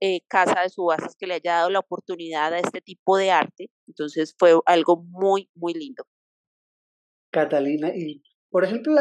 eh, 0.00 0.20
casa 0.28 0.60
de 0.60 0.68
subastas 0.68 1.16
que 1.18 1.26
le 1.26 1.34
haya 1.34 1.54
dado 1.54 1.70
la 1.70 1.78
oportunidad 1.78 2.52
a 2.52 2.58
este 2.58 2.82
tipo 2.82 3.16
de 3.16 3.30
arte. 3.30 3.70
Entonces 3.88 4.34
fue 4.38 4.60
algo 4.66 5.02
muy, 5.08 5.48
muy 5.54 5.72
lindo. 5.72 6.04
Catalina, 7.36 7.94
y 7.94 8.22
por 8.48 8.64
ejemplo, 8.64 8.94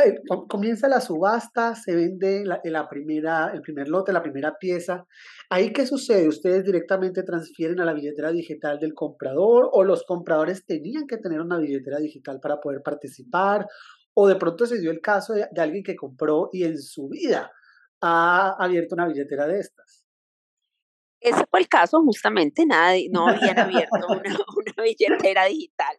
comienza 0.50 0.90
la 0.90 1.00
subasta, 1.00 1.76
se 1.76 1.96
vende 1.96 2.44
la, 2.44 2.60
la, 2.66 2.90
primera, 2.90 3.52
el 3.54 3.62
primer 3.62 3.88
lote, 3.88 4.12
la 4.12 4.22
primera 4.22 4.56
pieza. 4.60 5.06
¿Ahí 5.50 5.72
qué 5.72 5.86
sucede? 5.86 6.28
¿Ustedes 6.28 6.66
directamente 6.66 7.24
transfieren 7.24 7.80
a 7.80 7.86
la 7.86 7.94
billetera 7.94 8.32
digital 8.32 8.80
del 8.80 8.94
comprador 8.94 9.70
o 9.72 9.86
los 9.86 10.04
compradores 10.04 10.66
tenían 10.66 11.08
que 11.08 11.18
tener 11.18 11.40
una 11.40 11.58
billetera 11.58 12.00
digital 12.00 12.40
para 12.42 12.60
poder 12.60 12.82
participar? 12.84 13.66
¿O 14.14 14.28
de 14.28 14.36
pronto 14.36 14.66
se 14.66 14.80
dio 14.82 14.92
el 14.92 15.00
caso 15.00 15.32
de, 15.32 15.48
de 15.50 15.62
alguien 15.62 15.84
que 15.84 15.96
compró 15.96 16.50
y 16.52 16.66
en 16.66 16.78
su 16.78 17.08
vida 17.08 17.50
ha 18.02 18.56
abierto 18.60 18.96
una 18.96 19.08
billetera 19.08 19.48
de 19.48 19.60
estas? 19.60 20.06
Ese 21.22 21.46
fue 21.50 21.62
el 21.62 21.70
caso, 21.70 22.02
justamente, 22.02 22.66
nada, 22.66 22.94
no 23.10 23.30
habían 23.30 23.58
abierto 23.58 23.96
una, 24.10 24.38
una 24.38 24.84
billetera 24.84 25.46
digital. 25.46 25.96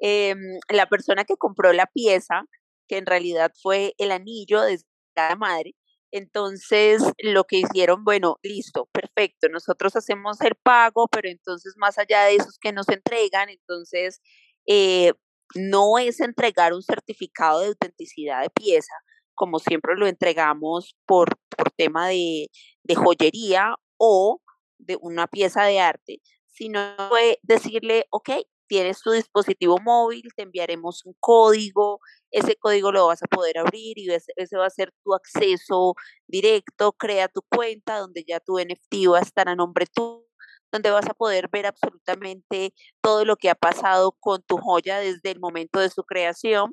Eh, 0.00 0.34
la 0.68 0.86
persona 0.86 1.24
que 1.24 1.36
compró 1.36 1.72
la 1.72 1.86
pieza 1.86 2.44
que 2.88 2.98
en 2.98 3.06
realidad 3.06 3.52
fue 3.62 3.94
el 3.98 4.12
anillo 4.12 4.62
de 4.62 4.78
cada 5.14 5.36
madre. 5.36 5.74
Entonces, 6.12 7.02
lo 7.18 7.44
que 7.44 7.58
hicieron, 7.58 8.04
bueno, 8.04 8.38
listo, 8.42 8.88
perfecto, 8.92 9.48
nosotros 9.48 9.96
hacemos 9.96 10.40
el 10.40 10.54
pago, 10.54 11.08
pero 11.08 11.28
entonces 11.28 11.74
más 11.76 11.98
allá 11.98 12.24
de 12.24 12.36
esos 12.36 12.58
que 12.58 12.72
nos 12.72 12.88
entregan, 12.88 13.48
entonces 13.48 14.20
eh, 14.66 15.12
no 15.54 15.98
es 15.98 16.20
entregar 16.20 16.72
un 16.74 16.82
certificado 16.82 17.60
de 17.60 17.68
autenticidad 17.68 18.42
de 18.42 18.50
pieza, 18.50 18.92
como 19.34 19.58
siempre 19.58 19.96
lo 19.96 20.06
entregamos 20.06 20.96
por, 21.06 21.36
por 21.56 21.70
tema 21.72 22.08
de, 22.08 22.48
de 22.84 22.94
joyería 22.94 23.74
o 23.98 24.40
de 24.78 24.96
una 25.00 25.26
pieza 25.26 25.64
de 25.64 25.80
arte, 25.80 26.22
sino 26.46 26.96
decirle, 27.42 28.06
ok, 28.10 28.30
tienes 28.68 29.00
tu 29.00 29.10
dispositivo 29.12 29.78
móvil, 29.82 30.30
te 30.36 30.42
enviaremos 30.42 31.04
un 31.04 31.14
código, 31.20 32.00
ese 32.30 32.56
código 32.56 32.92
lo 32.92 33.06
vas 33.06 33.22
a 33.22 33.26
poder 33.26 33.58
abrir 33.58 33.98
y 33.98 34.10
ese 34.10 34.56
va 34.56 34.66
a 34.66 34.70
ser 34.70 34.92
tu 35.04 35.14
acceso 35.14 35.94
directo, 36.26 36.92
crea 36.92 37.28
tu 37.28 37.42
cuenta 37.42 37.98
donde 37.98 38.24
ya 38.26 38.40
tu 38.40 38.58
NFT 38.58 39.08
va 39.10 39.18
a 39.18 39.22
estar 39.22 39.48
a 39.48 39.56
nombre 39.56 39.86
tuyo, 39.86 40.26
donde 40.72 40.90
vas 40.90 41.06
a 41.08 41.14
poder 41.14 41.48
ver 41.50 41.66
absolutamente 41.66 42.74
todo 43.00 43.24
lo 43.24 43.36
que 43.36 43.50
ha 43.50 43.54
pasado 43.54 44.12
con 44.20 44.42
tu 44.42 44.58
joya 44.58 44.98
desde 45.00 45.30
el 45.30 45.40
momento 45.40 45.80
de 45.80 45.90
su 45.90 46.04
creación 46.04 46.72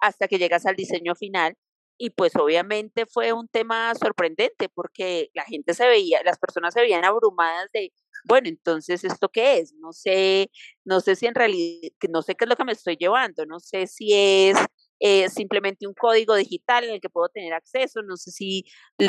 hasta 0.00 0.28
que 0.28 0.38
llegas 0.38 0.66
al 0.66 0.76
diseño 0.76 1.14
final. 1.14 1.56
Y 1.98 2.10
pues 2.10 2.34
obviamente 2.36 3.06
fue 3.06 3.32
un 3.32 3.48
tema 3.48 3.94
sorprendente 3.94 4.68
porque 4.68 5.30
la 5.34 5.44
gente 5.44 5.74
se 5.74 5.86
veía, 5.86 6.22
las 6.24 6.38
personas 6.38 6.74
se 6.74 6.80
veían 6.80 7.04
abrumadas 7.04 7.68
de, 7.72 7.92
bueno, 8.24 8.48
entonces, 8.48 9.04
¿esto 9.04 9.28
qué 9.28 9.58
es? 9.58 9.74
No 9.74 9.92
sé, 9.92 10.50
no 10.84 11.00
sé 11.00 11.16
si 11.16 11.26
en 11.26 11.34
realidad, 11.34 11.90
no 12.10 12.22
sé 12.22 12.34
qué 12.34 12.44
es 12.44 12.48
lo 12.48 12.56
que 12.56 12.64
me 12.64 12.72
estoy 12.72 12.96
llevando, 12.96 13.46
no 13.46 13.60
sé 13.60 13.86
si 13.86 14.12
es 14.12 14.56
eh, 15.00 15.28
simplemente 15.28 15.86
un 15.86 15.94
código 15.94 16.34
digital 16.36 16.84
en 16.84 16.90
el 16.90 17.00
que 17.00 17.10
puedo 17.10 17.28
tener 17.28 17.52
acceso, 17.54 18.02
no 18.02 18.16
sé 18.16 18.30
si 18.30 18.64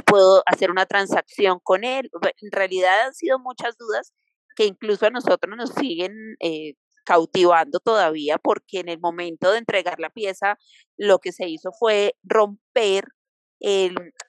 puedo 0.05 0.43
hacer 0.47 0.71
una 0.71 0.85
transacción 0.85 1.59
con 1.61 1.83
él. 1.83 2.09
En 2.41 2.51
realidad 2.51 3.07
han 3.07 3.13
sido 3.13 3.39
muchas 3.39 3.77
dudas 3.77 4.13
que 4.55 4.65
incluso 4.65 5.05
a 5.05 5.11
nosotros 5.11 5.55
nos 5.57 5.71
siguen 5.71 6.35
eh, 6.39 6.73
cautivando 7.05 7.79
todavía 7.79 8.37
porque 8.37 8.79
en 8.79 8.89
el 8.89 8.99
momento 8.99 9.51
de 9.51 9.59
entregar 9.59 9.99
la 9.99 10.09
pieza 10.09 10.57
lo 10.97 11.19
que 11.19 11.31
se 11.31 11.47
hizo 11.47 11.71
fue 11.71 12.15
romper 12.23 13.05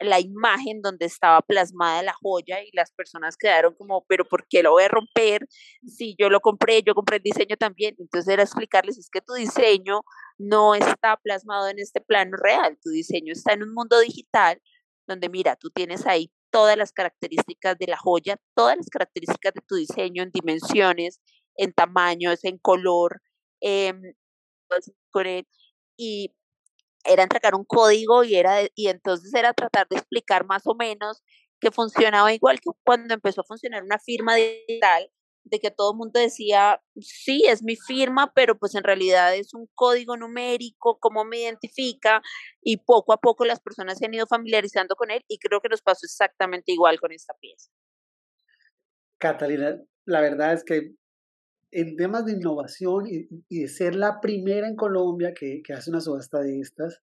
la 0.01 0.21
imagen 0.21 0.81
donde 0.81 1.07
estaba 1.07 1.41
plasmada 1.43 2.03
la 2.05 2.13
joya 2.13 2.63
y 2.63 2.71
las 2.73 2.93
personas 2.93 3.37
quedaron 3.37 3.75
como, 3.75 4.05
pero 4.07 4.25
¿por 4.25 4.47
qué 4.49 4.63
lo 4.63 4.71
voy 4.73 4.85
a 4.85 4.89
romper? 4.89 5.49
Si 5.87 6.15
yo 6.19 6.31
lo 6.31 6.41
compré, 6.41 6.83
yo 6.83 6.95
compré 6.95 7.17
el 7.17 7.23
diseño 7.25 7.57
también. 7.57 7.97
Entonces 7.99 8.33
era 8.33 8.45
explicarles, 8.45 8.97
es 8.97 9.11
que 9.11 9.21
tu 9.21 9.35
diseño 9.35 10.03
no 10.39 10.75
está 10.77 11.17
plasmado 11.17 11.69
en 11.69 11.81
este 11.81 12.01
plano 12.01 12.37
real, 12.37 12.79
tu 12.83 12.91
diseño 12.91 13.33
está 13.33 13.53
en 13.55 13.65
un 13.65 13.75
mundo 13.75 13.99
digital 14.01 14.61
donde 15.07 15.29
mira, 15.29 15.57
tú 15.57 15.71
tienes 15.71 16.07
ahí 16.07 16.31
todas 16.51 16.77
las 16.77 16.93
características 16.93 17.77
de 17.79 17.89
la 17.89 17.97
joya, 17.97 18.37
todas 18.55 18.77
las 18.77 18.89
características 18.89 19.53
de 19.55 19.63
tu 19.67 19.75
diseño 19.75 20.23
en 20.23 20.31
dimensiones, 20.31 21.21
en 21.57 21.73
tamaños, 21.73 22.45
en 22.45 22.59
color, 22.59 23.21
eh, 23.61 23.93
y 25.97 26.35
era 27.05 27.23
entregar 27.23 27.55
un 27.55 27.65
código 27.65 28.25
y 28.25 28.37
era 28.37 28.63
y 28.75 28.89
entonces 28.89 29.33
era 29.35 29.53
tratar 29.53 29.87
de 29.89 29.97
explicar 29.97 30.47
más 30.47 30.67
o 30.67 30.75
menos 30.75 31.23
que 31.61 31.71
funcionaba 31.71 32.33
igual 32.33 32.61
que 32.61 32.71
cuando 32.85 33.15
empezó 33.15 33.43
a 33.43 33.45
funcionar 33.45 33.83
una 33.83 33.99
firma 33.99 34.35
digital 34.35 35.11
de 35.45 35.61
que 35.61 35.71
todo 35.71 35.93
el 35.93 35.99
mundo 35.99 36.19
decía, 36.19 36.83
sí, 36.99 37.45
es 37.47 37.63
mi 37.63 37.77
firma, 37.77 38.33
pero 38.35 38.59
pues 38.59 38.75
en 38.75 38.83
realidad 38.83 39.35
es 39.37 39.53
un 39.53 39.69
código 39.75 40.17
numérico, 40.17 40.99
cómo 40.99 41.25
me 41.25 41.41
identifica, 41.41 42.23
y 42.63 42.79
poco 42.79 43.13
a 43.13 43.19
poco 43.19 43.45
las 43.45 43.61
personas 43.61 43.99
se 43.99 44.07
han 44.07 44.15
ido 44.15 44.27
familiarizando 44.27 44.97
con 44.97 45.11
él 45.11 45.23
y 45.29 45.39
creo 45.39 45.61
que 45.61 45.69
nos 45.69 45.83
pasó 45.83 46.07
exactamente 46.07 46.73
igual 46.73 46.99
con 46.99 47.13
esta 47.13 47.35
pieza. 47.35 47.71
Catalina, 49.19 49.79
la 50.07 50.21
verdad 50.21 50.55
es 50.55 50.65
que 50.65 50.95
en 51.75 51.97
temas 51.97 52.25
de 52.25 52.33
innovación 52.33 53.05
y, 53.07 53.27
de 53.51 53.69
ser 53.69 53.97
la 53.97 54.21
primera 54.21 54.69
en 54.69 54.77
Colombia 54.77 55.35
que, 55.35 55.61
hace 55.75 55.91
una 55.91 56.01
subasta 56.01 56.41
de 56.41 56.61
estas, 56.61 57.03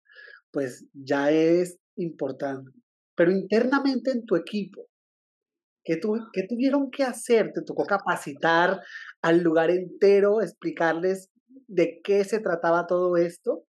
pues 0.50 0.86
ya 0.94 1.30
es 1.30 1.78
importante. 1.98 2.72
Pero 3.16 3.32
internamente 3.32 4.12
en 4.12 4.26
tu 4.26 4.38
equipo, 4.38 4.88
¿qué, 5.84 5.98
tu, 5.98 6.14
¿qué 6.32 6.44
tuvieron 6.48 6.90
que 6.90 7.04
hacer? 7.04 7.52
¿Te 7.54 7.62
tocó 7.64 7.86
capacitar 7.86 8.80
al 9.22 9.42
lugar 9.42 9.72
entero, 9.72 10.42
explicarles 10.42 11.30
de 11.68 12.00
qué 12.02 12.24
se 12.24 12.40
trataba 12.40 12.88
todo 12.88 13.18
esto? 13.18 13.66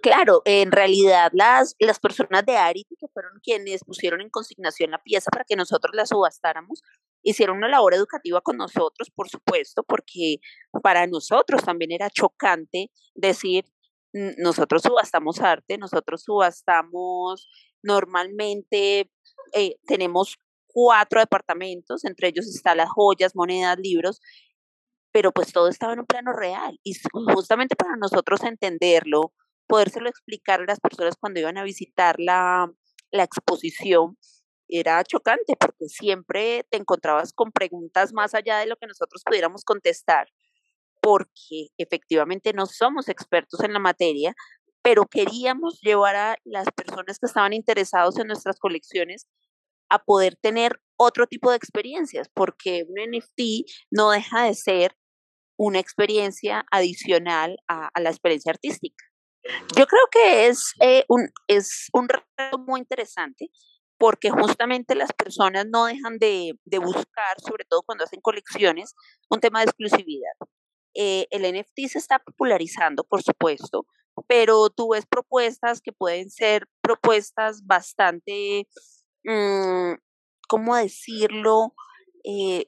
Claro, 0.00 0.42
en 0.44 0.70
realidad 0.70 1.32
las, 1.34 1.74
las 1.80 1.98
personas 1.98 2.46
de 2.46 2.56
Arity, 2.56 2.94
que 2.96 3.08
fueron 3.08 3.40
quienes 3.42 3.82
pusieron 3.84 4.20
en 4.20 4.30
consignación 4.30 4.92
la 4.92 5.02
pieza 5.02 5.30
para 5.30 5.44
que 5.44 5.56
nosotros 5.56 5.94
la 5.94 6.06
subastáramos, 6.06 6.82
hicieron 7.24 7.56
una 7.56 7.68
labor 7.68 7.94
educativa 7.94 8.40
con 8.40 8.58
nosotros, 8.58 9.10
por 9.14 9.28
supuesto, 9.28 9.82
porque 9.82 10.36
para 10.82 11.06
nosotros 11.06 11.64
también 11.64 11.90
era 11.90 12.10
chocante 12.10 12.90
decir, 13.14 13.64
nosotros 14.12 14.82
subastamos 14.82 15.40
arte, 15.40 15.76
nosotros 15.76 16.22
subastamos 16.22 17.48
normalmente, 17.82 19.10
eh, 19.54 19.76
tenemos 19.86 20.36
cuatro 20.68 21.20
departamentos, 21.20 22.04
entre 22.04 22.28
ellos 22.28 22.46
están 22.46 22.76
las 22.76 22.90
joyas, 22.90 23.34
monedas, 23.34 23.78
libros, 23.78 24.20
pero 25.12 25.32
pues 25.32 25.52
todo 25.52 25.68
estaba 25.68 25.94
en 25.94 26.00
un 26.00 26.06
plano 26.06 26.32
real 26.32 26.78
y 26.82 26.94
justamente 27.32 27.76
para 27.76 27.96
nosotros 27.96 28.42
entenderlo, 28.42 29.32
podérselo 29.66 30.08
explicar 30.08 30.60
a 30.60 30.64
las 30.64 30.80
personas 30.80 31.16
cuando 31.18 31.40
iban 31.40 31.56
a 31.56 31.64
visitar 31.64 32.16
la, 32.18 32.70
la 33.10 33.22
exposición, 33.22 34.18
era 34.80 35.02
chocante 35.04 35.54
porque 35.58 35.88
siempre 35.88 36.66
te 36.70 36.78
encontrabas 36.78 37.32
con 37.32 37.52
preguntas 37.52 38.12
más 38.12 38.34
allá 38.34 38.58
de 38.58 38.66
lo 38.66 38.76
que 38.76 38.86
nosotros 38.86 39.22
pudiéramos 39.24 39.64
contestar, 39.64 40.28
porque 41.00 41.68
efectivamente 41.78 42.52
no 42.52 42.66
somos 42.66 43.08
expertos 43.08 43.60
en 43.60 43.72
la 43.72 43.78
materia, 43.78 44.34
pero 44.82 45.06
queríamos 45.06 45.80
llevar 45.80 46.16
a 46.16 46.36
las 46.44 46.66
personas 46.72 47.18
que 47.18 47.26
estaban 47.26 47.52
interesados 47.52 48.18
en 48.18 48.26
nuestras 48.26 48.58
colecciones 48.58 49.26
a 49.88 49.98
poder 49.98 50.36
tener 50.36 50.80
otro 50.96 51.26
tipo 51.26 51.50
de 51.50 51.56
experiencias, 51.56 52.28
porque 52.32 52.84
un 52.88 52.96
NFT 53.10 53.66
no 53.90 54.10
deja 54.10 54.44
de 54.44 54.54
ser 54.54 54.96
una 55.56 55.78
experiencia 55.78 56.64
adicional 56.70 57.56
a, 57.68 57.90
la 58.00 58.10
experiencia 58.10 58.50
artística. 58.50 59.04
Yo 59.76 59.86
creo 59.86 60.06
que 60.10 60.46
es, 60.48 60.72
eh, 60.80 61.04
un, 61.08 61.28
es 61.48 61.88
un 61.92 62.08
reto 62.08 62.58
muy 62.58 62.80
interesante 62.80 63.50
porque 63.98 64.30
justamente 64.30 64.94
las 64.94 65.12
personas 65.12 65.66
no 65.66 65.86
dejan 65.86 66.18
de, 66.18 66.54
buscar, 66.82 67.40
sobre 67.40 67.64
todo 67.64 67.82
cuando 67.82 68.04
hacen 68.04 68.20
colecciones, 68.20 68.94
un 69.30 69.40
tema 69.40 69.60
de 69.60 69.66
exclusividad. 69.66 70.32
Eh, 70.94 71.26
el 71.30 71.42
NFT 71.42 71.88
se 71.88 71.98
está 71.98 72.18
popularizando, 72.18 73.04
por 73.04 73.22
supuesto, 73.22 73.86
pero 74.28 74.70
tú 74.70 74.90
ves 74.90 75.06
propuestas 75.06 75.80
que 75.80 75.92
pueden 75.92 76.30
ser 76.30 76.68
propuestas 76.80 77.66
bastante, 77.66 78.68
mm, 79.24 79.94
¿cómo 80.48 80.76
decirlo? 80.76 81.74
Eh, 82.24 82.66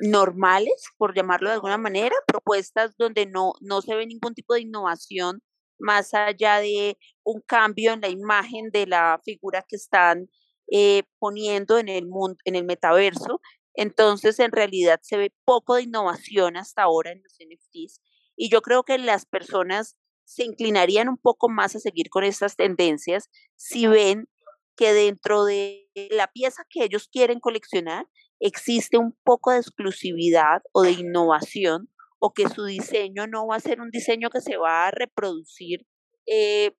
normales, 0.00 0.88
por 0.96 1.14
llamarlo 1.14 1.48
de 1.48 1.54
alguna 1.54 1.78
manera, 1.78 2.14
propuestas 2.26 2.96
donde 2.96 3.26
no, 3.26 3.52
no 3.60 3.80
se 3.82 3.94
ve 3.94 4.06
ningún 4.06 4.34
tipo 4.34 4.54
de 4.54 4.62
innovación 4.62 5.40
más 5.78 6.14
allá 6.14 6.58
de 6.60 6.96
un 7.24 7.40
cambio 7.40 7.92
en 7.92 8.00
la 8.00 8.08
imagen 8.08 8.70
de 8.70 8.86
la 8.86 9.20
figura 9.24 9.64
que 9.68 9.76
están 9.76 10.28
eh, 10.70 11.02
poniendo 11.18 11.78
en 11.78 11.88
el, 11.88 12.06
mundo, 12.06 12.38
en 12.44 12.54
el 12.54 12.64
metaverso. 12.64 13.40
Entonces, 13.74 14.38
en 14.38 14.52
realidad 14.52 15.00
se 15.02 15.16
ve 15.16 15.32
poco 15.44 15.76
de 15.76 15.82
innovación 15.82 16.56
hasta 16.56 16.82
ahora 16.82 17.12
en 17.12 17.22
los 17.22 17.34
NFTs. 17.34 18.00
Y 18.36 18.48
yo 18.50 18.62
creo 18.62 18.82
que 18.84 18.98
las 18.98 19.26
personas 19.26 19.96
se 20.24 20.44
inclinarían 20.44 21.08
un 21.08 21.18
poco 21.18 21.48
más 21.48 21.76
a 21.76 21.80
seguir 21.80 22.08
con 22.08 22.24
estas 22.24 22.56
tendencias 22.56 23.30
si 23.56 23.86
ven 23.86 24.28
que 24.76 24.92
dentro 24.92 25.44
de 25.44 25.88
la 26.10 26.28
pieza 26.28 26.64
que 26.68 26.84
ellos 26.84 27.08
quieren 27.08 27.40
coleccionar 27.40 28.08
existe 28.40 28.96
un 28.98 29.16
poco 29.22 29.52
de 29.52 29.58
exclusividad 29.58 30.62
o 30.72 30.82
de 30.82 30.92
innovación 30.92 31.90
o 32.18 32.32
que 32.32 32.48
su 32.48 32.64
diseño 32.64 33.26
no 33.26 33.46
va 33.46 33.56
a 33.56 33.60
ser 33.60 33.80
un 33.80 33.90
diseño 33.90 34.30
que 34.30 34.40
se 34.40 34.56
va 34.56 34.88
a 34.88 34.90
reproducir 34.90 35.86
eh, 36.26 36.72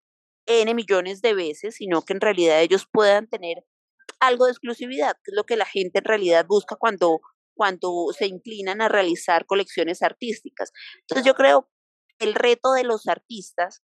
N 0.46 0.74
millones 0.74 1.22
de 1.22 1.34
veces, 1.34 1.76
sino 1.76 2.02
que 2.04 2.14
en 2.14 2.22
realidad 2.22 2.62
ellos 2.62 2.88
puedan 2.92 3.28
tener 3.28 3.66
algo 4.20 4.46
de 4.46 4.52
exclusividad, 4.52 5.16
que 5.24 5.32
es 5.32 5.36
lo 5.36 5.46
que 5.46 5.58
la 5.58 5.66
gente 5.66 6.00
en 6.00 6.06
realidad 6.06 6.46
busca 6.48 6.76
cuando, 6.76 7.20
cuando 7.56 8.08
se 8.18 8.28
inclinan 8.28 8.82
a 8.82 8.90
realizar 8.90 9.46
colecciones 9.46 10.02
artísticas. 10.02 10.72
Entonces 11.02 11.26
yo 11.26 11.34
creo 11.36 11.70
que 12.18 12.26
el 12.26 12.34
reto 12.34 12.74
de 12.74 12.84
los 12.84 13.08
artistas 13.08 13.84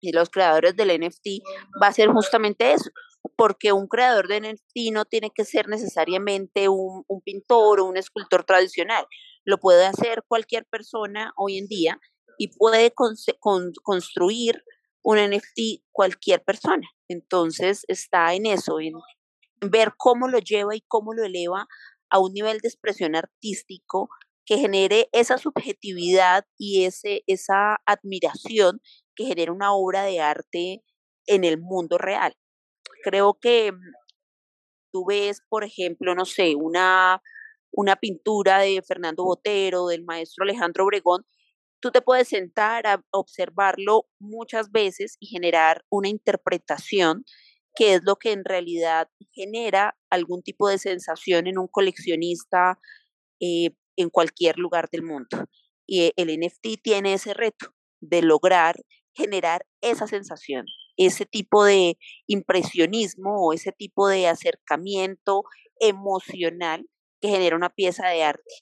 y 0.00 0.12
los 0.12 0.30
creadores 0.30 0.76
del 0.76 0.98
NFT 0.98 1.44
va 1.82 1.88
a 1.88 1.92
ser 1.92 2.08
justamente 2.08 2.72
eso, 2.72 2.90
porque 3.36 3.72
un 3.72 3.86
creador 3.86 4.28
de 4.28 4.40
NFT 4.40 4.92
no 4.92 5.04
tiene 5.04 5.30
que 5.34 5.44
ser 5.44 5.68
necesariamente 5.68 6.68
un, 6.68 7.04
un 7.06 7.20
pintor 7.20 7.80
o 7.80 7.84
un 7.84 7.98
escultor 7.98 8.44
tradicional 8.44 9.06
lo 9.44 9.58
puede 9.58 9.84
hacer 9.86 10.24
cualquier 10.26 10.66
persona 10.66 11.32
hoy 11.36 11.58
en 11.58 11.66
día 11.66 12.00
y 12.38 12.48
puede 12.56 12.92
construir 13.82 14.64
un 15.02 15.18
NFT 15.18 15.82
cualquier 15.92 16.42
persona. 16.44 16.88
Entonces 17.08 17.84
está 17.88 18.34
en 18.34 18.46
eso, 18.46 18.80
en 18.80 18.94
ver 19.60 19.92
cómo 19.96 20.28
lo 20.28 20.38
lleva 20.38 20.74
y 20.74 20.82
cómo 20.86 21.12
lo 21.12 21.24
eleva 21.24 21.66
a 22.10 22.18
un 22.18 22.32
nivel 22.32 22.58
de 22.58 22.68
expresión 22.68 23.14
artístico 23.14 24.08
que 24.44 24.58
genere 24.58 25.08
esa 25.12 25.38
subjetividad 25.38 26.44
y 26.58 26.84
ese, 26.84 27.22
esa 27.26 27.76
admiración 27.86 28.80
que 29.14 29.26
genera 29.26 29.52
una 29.52 29.72
obra 29.72 30.02
de 30.02 30.20
arte 30.20 30.82
en 31.26 31.44
el 31.44 31.58
mundo 31.58 31.98
real. 31.98 32.34
Creo 33.04 33.38
que 33.40 33.70
mm, 33.70 33.78
tú 34.92 35.04
ves, 35.06 35.42
por 35.48 35.62
ejemplo, 35.62 36.14
no 36.14 36.24
sé, 36.24 36.54
una, 36.56 37.22
una 37.70 37.96
pintura 37.96 38.58
de 38.58 38.82
Fernando 38.82 39.24
Botero, 39.24 39.86
del 39.86 40.04
maestro 40.04 40.42
Alejandro 40.42 40.84
Obregón, 40.84 41.24
tú 41.80 41.90
te 41.90 42.02
puedes 42.02 42.28
sentar 42.28 42.86
a 42.86 43.02
observarlo 43.10 44.06
muchas 44.18 44.70
veces 44.70 45.16
y 45.20 45.26
generar 45.26 45.84
una 45.90 46.08
interpretación 46.08 47.24
que 47.74 47.94
es 47.94 48.02
lo 48.04 48.16
que 48.16 48.32
en 48.32 48.44
realidad 48.44 49.08
genera 49.32 49.96
algún 50.10 50.42
tipo 50.42 50.68
de 50.68 50.78
sensación 50.78 51.46
en 51.46 51.58
un 51.58 51.68
coleccionista 51.68 52.78
eh, 53.40 53.70
en 53.96 54.10
cualquier 54.10 54.58
lugar 54.58 54.88
del 54.90 55.02
mundo. 55.02 55.46
Y 55.86 56.12
el 56.16 56.28
NFT 56.28 56.82
tiene 56.82 57.14
ese 57.14 57.34
reto 57.34 57.74
de 58.00 58.22
lograr 58.22 58.76
generar 59.14 59.66
esa 59.80 60.06
sensación, 60.06 60.66
ese 60.96 61.26
tipo 61.26 61.64
de 61.64 61.98
impresionismo 62.26 63.46
o 63.46 63.52
ese 63.52 63.72
tipo 63.72 64.08
de 64.08 64.28
acercamiento 64.28 65.44
emocional 65.80 66.86
que 67.20 67.28
genera 67.28 67.56
una 67.56 67.70
pieza 67.70 68.08
de 68.08 68.22
arte. 68.22 68.54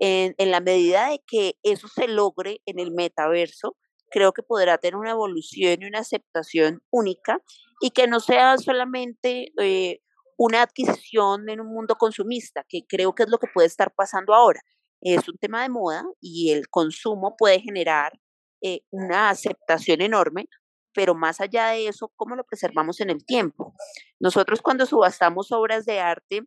En, 0.00 0.34
la 0.38 0.60
medida 0.60 1.10
de 1.10 1.22
que 1.26 1.54
eso 1.62 1.86
se 1.88 2.08
logre 2.08 2.60
en 2.66 2.80
el 2.80 2.90
metaverso, 2.90 3.76
creo 4.10 4.32
que 4.32 4.42
podrá 4.42 4.78
tener 4.78 4.96
una 4.96 5.12
evolución 5.12 5.78
y 5.80 5.86
una 5.86 6.00
aceptación 6.00 6.82
única 6.90 7.40
y 7.80 7.90
que 7.90 8.06
no 8.06 8.20
sea 8.20 8.58
solamente 8.58 9.52
eh, 9.60 10.00
una 10.36 10.62
adquisición 10.62 11.48
en 11.48 11.60
un 11.60 11.68
mundo 11.68 11.94
consumista, 11.96 12.64
que 12.68 12.82
creo 12.88 13.14
que 13.14 13.22
es 13.24 13.28
lo 13.28 13.38
que 13.38 13.46
puede 13.52 13.68
estar 13.68 13.92
pasando 13.94 14.34
ahora. 14.34 14.60
Es 15.00 15.28
un 15.28 15.38
tema 15.38 15.62
de 15.62 15.68
moda 15.68 16.04
y 16.20 16.50
el 16.50 16.68
consumo 16.68 17.36
puede 17.36 17.60
generar 17.60 18.12
eh, 18.60 18.82
una 18.90 19.30
aceptación 19.30 20.00
enorme, 20.00 20.48
pero 20.94 21.14
más 21.14 21.40
allá 21.40 21.68
de 21.68 21.88
eso, 21.88 22.12
¿cómo 22.16 22.36
lo 22.36 22.44
preservamos 22.44 23.00
en 23.00 23.10
el 23.10 23.24
tiempo? 23.24 23.74
Nosotros 24.20 24.62
cuando 24.62 24.86
subastamos 24.86 25.50
obras 25.52 25.84
de 25.84 26.00
arte, 26.00 26.42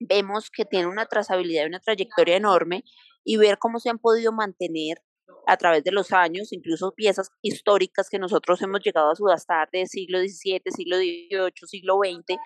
vemos 0.00 0.50
que 0.50 0.64
tiene 0.64 0.86
una 0.86 1.06
trazabilidad 1.06 1.64
y 1.64 1.68
una 1.68 1.80
trayectoria 1.80 2.36
enorme 2.36 2.84
y 3.24 3.36
ver 3.36 3.58
cómo 3.58 3.80
se 3.80 3.90
han 3.90 3.98
podido 3.98 4.32
mantener 4.32 4.98
a 5.46 5.56
través 5.56 5.84
de 5.84 5.92
los 5.92 6.12
años, 6.12 6.52
incluso 6.52 6.92
piezas 6.92 7.30
históricas 7.42 8.08
que 8.08 8.18
nosotros 8.18 8.60
hemos 8.62 8.80
llegado 8.80 9.10
a 9.10 9.14
subastar 9.14 9.68
de 9.72 9.86
siglo 9.86 10.18
XVII, 10.18 10.62
siglo 10.74 10.96
XVIII, 10.96 11.52
siglo 11.66 11.98
XX, 12.02 12.38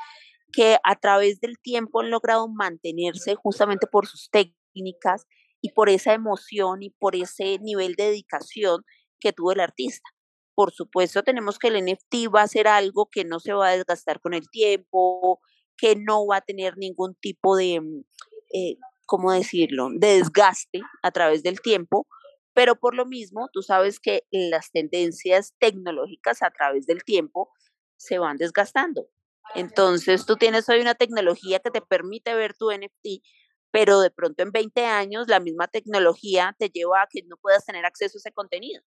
que 0.53 0.79
a 0.83 0.97
través 0.97 1.41
del 1.41 1.59
tiempo 1.59 2.01
han 2.01 2.11
logrado 2.11 2.49
mantenerse 2.49 3.35
justamente 3.35 3.87
por 3.87 4.07
sus 4.07 4.31
técnicas 4.31 5.27
y 5.61 5.73
por 5.73 5.89
esa 5.89 6.13
emoción 6.15 6.83
y 6.83 6.91
por 6.91 7.17
ese 7.17 7.59
nivel 7.61 7.95
de 7.95 8.05
dedicación 8.05 8.83
que 9.21 9.33
tuvo 9.33 9.53
el 9.53 9.61
artista. 9.61 10.09
Por 10.55 10.73
supuesto, 10.73 11.23
tenemos 11.23 11.59
que 11.59 11.69
el 11.69 11.85
NFT 11.85 12.35
va 12.35 12.43
a 12.43 12.49
ser 12.49 12.67
algo 12.67 13.09
que 13.11 13.25
no 13.25 13.39
se 13.39 13.53
va 13.53 13.69
a 13.69 13.77
desgastar 13.77 14.21
con 14.21 14.35
el 14.35 14.49
tiempo, 14.51 15.41
que 15.79 15.97
no 15.97 16.27
va 16.27 16.39
a 16.39 16.41
tener 16.43 16.77
ningún 16.77 17.15
tipo 17.15 17.57
de, 17.57 17.81
mm, 17.81 18.05
eh, 18.53 18.77
¿cómo 19.07 19.33
decirlo?, 19.33 19.89
de 19.95 20.17
desgaste 20.17 20.83
a 21.03 21.11
través 21.11 21.43
del 21.43 21.61
tiempo, 21.61 22.07
pero 22.53 22.75
por 22.77 22.95
lo 22.95 23.07
mismo, 23.07 23.49
tú 23.53 23.63
sabes 23.63 24.01
que 24.01 24.25
las 24.33 24.73
tendencias 24.73 25.55
tecnológicas 25.59 26.43
a 26.43 26.51
través 26.51 26.87
del 26.87 27.05
tiempo 27.05 27.51
se 27.97 28.19
van 28.19 28.37
desgastando. 28.37 29.09
Entonces, 29.55 30.27
tú 30.27 30.37
tienes 30.37 30.69
hoy 30.69 30.81
una 30.81 30.95
tecnología 30.95 31.61
que 31.61 31.71
te 31.71 31.81
permite 31.81 32.35
ver 32.35 32.55
tu 32.55 32.71
NFT, 32.71 33.23
pero 33.71 34.01
de 34.01 34.11
pronto 34.11 34.43
en 34.43 34.51
20 34.51 34.85
años 34.85 35.29
la 35.29 35.41
misma 35.41 35.69
tecnología 35.69 36.55
te 36.59 36.69
lleva 36.69 37.03
a 37.03 37.07
que 37.09 37.23
no 37.23 37.37
puedas 37.37 37.65
tener 37.65 37.87
acceso 37.87 38.19
a 38.19 38.21
ese 38.21 38.33
contenido, 38.33 38.83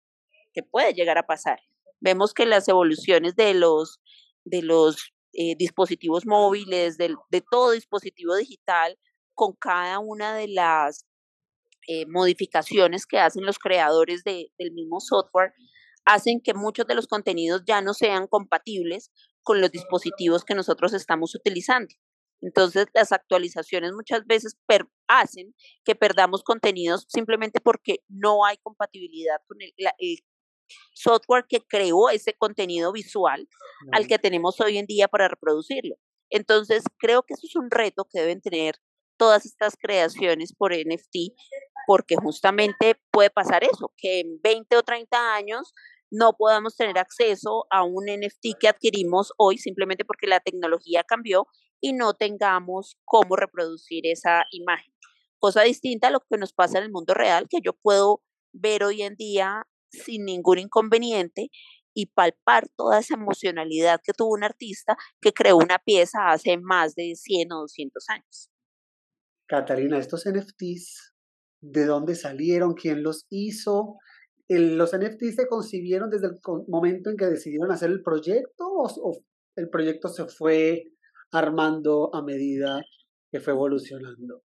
que 0.52 0.62
puede 0.62 0.94
llegar 0.94 1.18
a 1.18 1.26
pasar. 1.26 1.60
Vemos 2.00 2.32
que 2.32 2.46
las 2.46 2.68
evoluciones 2.68 3.36
de 3.36 3.54
los, 3.54 4.00
de 4.44 4.62
los 4.62 5.12
eh, 5.32 5.54
dispositivos 5.56 6.26
móviles, 6.26 6.96
de, 6.98 7.14
de 7.30 7.40
todo 7.50 7.72
dispositivo 7.72 8.36
digital, 8.36 8.98
con 9.34 9.54
cada 9.54 9.98
una 9.98 10.34
de 10.34 10.48
las 10.48 11.06
eh, 11.86 12.04
modificaciones 12.06 13.06
que 13.06 13.18
hacen 13.18 13.46
los 13.46 13.58
creadores 13.58 14.22
del 14.24 14.72
mismo 14.72 15.00
software 15.00 15.54
hacen 16.04 16.40
que 16.40 16.54
muchos 16.54 16.86
de 16.86 16.94
los 16.94 17.06
contenidos 17.06 17.62
ya 17.66 17.80
no 17.80 17.94
sean 17.94 18.26
compatibles 18.26 19.10
con 19.42 19.60
los 19.60 19.70
dispositivos 19.70 20.44
que 20.44 20.54
nosotros 20.54 20.92
estamos 20.92 21.34
utilizando. 21.34 21.94
Entonces, 22.40 22.86
las 22.94 23.12
actualizaciones 23.12 23.92
muchas 23.92 24.26
veces 24.26 24.56
hacen 25.06 25.54
que 25.84 25.94
perdamos 25.94 26.42
contenidos 26.42 27.06
simplemente 27.08 27.60
porque 27.60 28.00
no 28.08 28.44
hay 28.44 28.58
compatibilidad 28.58 29.36
con 29.46 29.58
el, 29.60 29.72
software 30.92 31.46
que 31.48 31.60
creó 31.66 32.10
ese 32.10 32.34
contenido 32.34 32.92
visual 32.92 33.48
al 33.92 34.06
que 34.06 34.18
tenemos 34.18 34.60
hoy 34.60 34.78
en 34.78 34.86
día 34.86 35.08
para 35.08 35.28
reproducirlo. 35.28 35.96
Entonces, 36.30 36.82
creo 36.98 37.22
que 37.22 37.34
eso 37.34 37.46
es 37.46 37.56
un 37.56 37.70
reto 37.70 38.06
que 38.10 38.20
deben 38.20 38.40
tener 38.40 38.76
todas 39.16 39.46
estas 39.46 39.74
creaciones 39.76 40.54
por 40.54 40.72
NFT, 40.72 41.34
porque 41.86 42.16
justamente 42.16 43.00
puede 43.10 43.30
pasar 43.30 43.64
eso, 43.64 43.92
que 43.96 44.20
en 44.20 44.40
20 44.42 44.76
o 44.76 44.82
30 44.82 45.34
años 45.34 45.74
no 46.10 46.32
podamos 46.34 46.76
tener 46.76 46.98
acceso 46.98 47.66
a 47.70 47.82
un 47.82 48.06
NFT 48.06 48.58
que 48.58 48.68
adquirimos 48.68 49.32
hoy 49.36 49.58
simplemente 49.58 50.04
porque 50.04 50.26
la 50.26 50.40
tecnología 50.40 51.04
cambió 51.04 51.46
y 51.80 51.92
no 51.92 52.14
tengamos 52.14 52.96
cómo 53.04 53.36
reproducir 53.36 54.06
esa 54.06 54.44
imagen. 54.52 54.92
Cosa 55.38 55.62
distinta 55.62 56.08
a 56.08 56.10
lo 56.10 56.20
que 56.20 56.38
nos 56.38 56.52
pasa 56.52 56.78
en 56.78 56.84
el 56.84 56.90
mundo 56.90 57.14
real, 57.14 57.46
que 57.48 57.60
yo 57.62 57.72
puedo 57.74 58.22
ver 58.52 58.84
hoy 58.84 59.02
en 59.02 59.16
día 59.16 59.66
sin 59.90 60.24
ningún 60.24 60.58
inconveniente 60.58 61.50
y 61.94 62.06
palpar 62.06 62.68
toda 62.76 63.00
esa 63.00 63.14
emocionalidad 63.14 64.00
que 64.04 64.12
tuvo 64.12 64.34
un 64.34 64.44
artista 64.44 64.96
que 65.20 65.32
creó 65.32 65.56
una 65.56 65.78
pieza 65.78 66.28
hace 66.28 66.56
más 66.56 66.94
de 66.94 67.14
100 67.16 67.52
o 67.52 67.60
200 67.62 68.08
años. 68.08 68.50
Catalina, 69.48 69.98
estos 69.98 70.24
NFTs, 70.26 71.14
¿de 71.60 71.86
dónde 71.86 72.14
salieron? 72.14 72.74
¿Quién 72.74 73.02
los 73.02 73.26
hizo? 73.30 73.96
¿Los 74.48 74.96
NFTs 74.96 75.36
se 75.36 75.48
concibieron 75.48 76.08
desde 76.08 76.28
el 76.28 76.38
momento 76.68 77.10
en 77.10 77.16
que 77.16 77.26
decidieron 77.26 77.70
hacer 77.70 77.90
el 77.90 78.02
proyecto 78.02 78.64
o, 78.64 79.18
el 79.56 79.68
proyecto 79.68 80.08
se 80.08 80.26
fue 80.26 80.84
armando 81.32 82.14
a 82.14 82.22
medida 82.22 82.80
que 83.32 83.40
fue 83.40 83.54
evolucionando? 83.54 84.42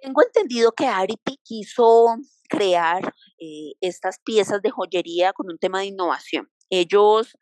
Tengo 0.00 0.22
entendido 0.22 0.72
que 0.72 0.86
Ariti 0.86 1.38
quiso 1.42 2.16
crear 2.48 3.14
eh, 3.38 3.72
estas 3.80 4.20
piezas 4.20 4.62
de 4.62 4.70
joyería 4.70 5.32
con 5.32 5.50
un 5.50 5.58
tema 5.58 5.80
de 5.80 5.86
innovación. 5.86 6.48
Ellos, 6.70 7.36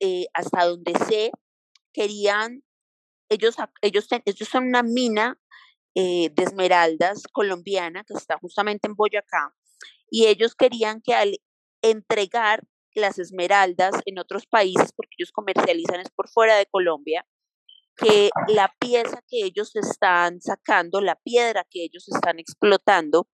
eh, 0.00 0.26
hasta 0.32 0.64
donde 0.64 0.92
sé, 1.08 1.32
querían, 1.92 2.62
ellos, 3.28 3.56
ellos, 3.80 4.08
ellos 4.24 4.48
son 4.48 4.68
una 4.68 4.82
mina 4.82 5.38
eh, 5.94 6.30
de 6.32 6.42
esmeraldas 6.44 7.24
colombiana 7.32 8.04
que 8.04 8.14
está 8.14 8.38
justamente 8.38 8.88
en 8.88 8.94
Boyacá 8.94 9.54
y 10.10 10.26
ellos 10.26 10.54
querían 10.54 11.02
que 11.02 11.14
al 11.14 11.38
entregar 11.82 12.62
las 12.94 13.18
esmeraldas 13.18 13.94
en 14.04 14.18
otros 14.18 14.46
países, 14.46 14.92
porque 14.94 15.16
ellos 15.18 15.32
comercializan 15.32 16.00
es 16.00 16.10
por 16.10 16.28
fuera 16.28 16.56
de 16.56 16.66
Colombia, 16.66 17.26
que 17.96 18.30
la 18.48 18.74
pieza 18.78 19.22
que 19.28 19.44
ellos 19.44 19.76
están 19.76 20.40
sacando, 20.40 21.00
la 21.00 21.16
piedra 21.16 21.66
que 21.70 21.84
ellos 21.84 22.08
están 22.08 22.38
explotando, 22.38 23.28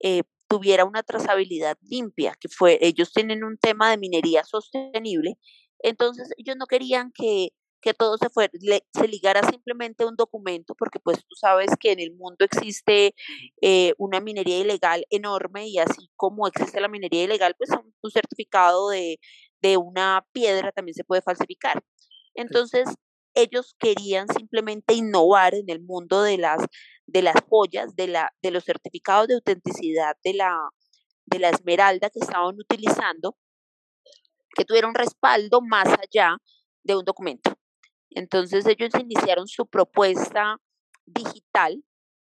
eh, 0.00 0.22
tuviera 0.48 0.84
una 0.84 1.02
trazabilidad 1.02 1.76
limpia, 1.82 2.34
que 2.40 2.48
fue, 2.48 2.78
ellos 2.80 3.12
tienen 3.12 3.44
un 3.44 3.58
tema 3.58 3.90
de 3.90 3.98
minería 3.98 4.44
sostenible, 4.44 5.38
entonces 5.80 6.30
ellos 6.38 6.56
no 6.56 6.66
querían 6.66 7.12
que 7.12 7.50
que 7.86 7.94
todo 7.94 8.18
se, 8.18 8.30
fue, 8.30 8.50
se 8.92 9.06
ligara 9.06 9.48
simplemente 9.48 10.02
a 10.02 10.08
un 10.08 10.16
documento, 10.16 10.74
porque 10.74 10.98
pues 10.98 11.18
tú 11.18 11.36
sabes 11.36 11.70
que 11.78 11.92
en 11.92 12.00
el 12.00 12.12
mundo 12.16 12.44
existe 12.44 13.14
eh, 13.62 13.94
una 13.96 14.18
minería 14.18 14.58
ilegal 14.58 15.06
enorme 15.08 15.68
y 15.68 15.78
así 15.78 16.10
como 16.16 16.48
existe 16.48 16.80
la 16.80 16.88
minería 16.88 17.22
ilegal, 17.22 17.54
pues 17.56 17.70
un, 17.70 18.10
certificado 18.10 18.88
de, 18.88 19.20
de 19.62 19.76
una 19.76 20.26
piedra 20.32 20.72
también 20.72 20.94
se 20.94 21.04
puede 21.04 21.22
falsificar. 21.22 21.80
Entonces, 22.34 22.88
ellos 23.36 23.76
querían 23.78 24.26
simplemente 24.28 24.94
innovar 24.94 25.54
en 25.54 25.68
el 25.68 25.80
mundo 25.80 26.22
de 26.22 26.38
las, 26.38 26.64
de 27.06 27.22
las 27.22 27.36
joyas, 27.48 27.94
de, 27.94 28.08
la, 28.08 28.32
de 28.42 28.50
los 28.50 28.64
certificados 28.64 29.28
de 29.28 29.34
autenticidad 29.34 30.16
de 30.24 30.34
la, 30.34 30.58
de 31.26 31.38
la 31.38 31.50
esmeralda 31.50 32.10
que 32.10 32.18
estaban 32.18 32.58
utilizando, 32.58 33.36
que 34.54 34.64
tuviera 34.64 34.88
un 34.88 34.94
respaldo 34.94 35.60
más 35.60 35.86
allá 35.86 36.38
de 36.82 36.96
un 36.96 37.04
documento. 37.04 37.52
Entonces 38.10 38.66
ellos 38.66 38.90
iniciaron 38.98 39.46
su 39.46 39.66
propuesta 39.66 40.56
digital 41.04 41.84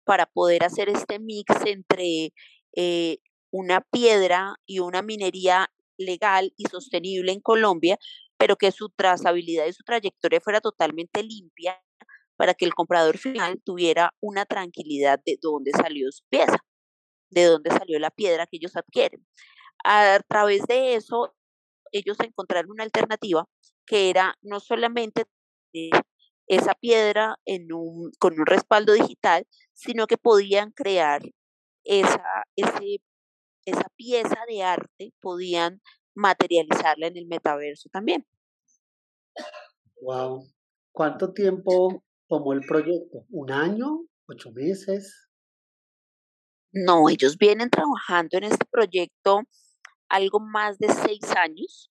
para 0.04 0.28
poder 0.28 0.64
hacer 0.64 0.88
este 0.88 1.20
mix 1.20 1.56
entre 1.66 2.32
eh, 2.76 3.18
una 3.50 3.82
piedra 3.82 4.56
y 4.68 4.80
una 4.80 5.02
minería 5.02 5.72
legal 5.98 6.54
y 6.58 6.66
sostenible 6.66 7.32
en 7.32 7.42
Colombia, 7.42 7.98
pero 8.41 8.56
que 8.56 8.71
su 8.71 8.89
trazabilidad 8.89 9.67
y 9.67 9.73
su 9.73 9.84
trayectoria 9.84 10.41
fuera 10.41 10.62
totalmente 10.62 11.21
limpia 11.21 11.80
para 12.38 12.56
que 12.56 12.65
el 12.65 12.73
comprador 12.73 13.19
final 13.19 13.62
tuviera 13.63 14.15
una 14.19 14.47
tranquilidad 14.47 15.19
de 15.23 15.38
dónde 15.39 15.69
salió 15.73 16.12
su 16.12 16.23
pieza. 16.27 16.58
de 17.32 17.45
dónde 17.45 17.71
salió 17.71 17.99
la 17.99 18.12
piedra 18.12 18.47
que 18.47 18.58
ellos 18.58 18.75
adquieren. 18.75 19.25
A 19.86 20.19
través 20.27 20.63
de 20.67 20.95
eso, 20.95 21.36
ellos 21.91 22.17
encontraron 22.21 22.71
una 22.71 22.84
alternativa 22.84 23.45
que 23.86 24.10
era 24.10 24.36
no 24.41 24.60
solamente 24.60 25.25
esa 26.47 26.73
piedra 26.75 27.38
en 27.45 27.73
un, 27.73 28.12
con 28.19 28.39
un 28.39 28.45
respaldo 28.45 28.93
digital, 28.93 29.47
sino 29.73 30.08
que 30.08 30.17
podían 30.17 30.71
crear 30.71 31.21
esa, 31.86 32.23
esa 33.65 33.88
pieza 33.95 34.38
de 34.47 34.63
arte, 34.63 35.13
podían 35.19 35.82
materializarla 36.15 37.08
en 37.08 37.17
el 37.17 37.28
metaverso 37.28 37.89
también. 37.89 38.26
Wow. 40.02 40.47
¿Cuánto 40.91 41.34
tiempo 41.34 42.04
tomó 42.28 42.54
el 42.54 42.62
proyecto? 42.62 43.26
¿Un 43.30 43.52
año? 43.52 44.06
¿Ocho 44.28 44.52
meses? 44.52 45.30
No, 46.74 47.10
ellos 47.10 47.38
vienen 47.38 47.69
trabajando 47.69 48.38
en 48.38 48.45
este 48.45 48.65
proyecto 48.69 49.41
algo 50.10 50.39
más 50.39 50.78
de 50.80 50.89
seis 50.89 51.21
años, 51.36 51.91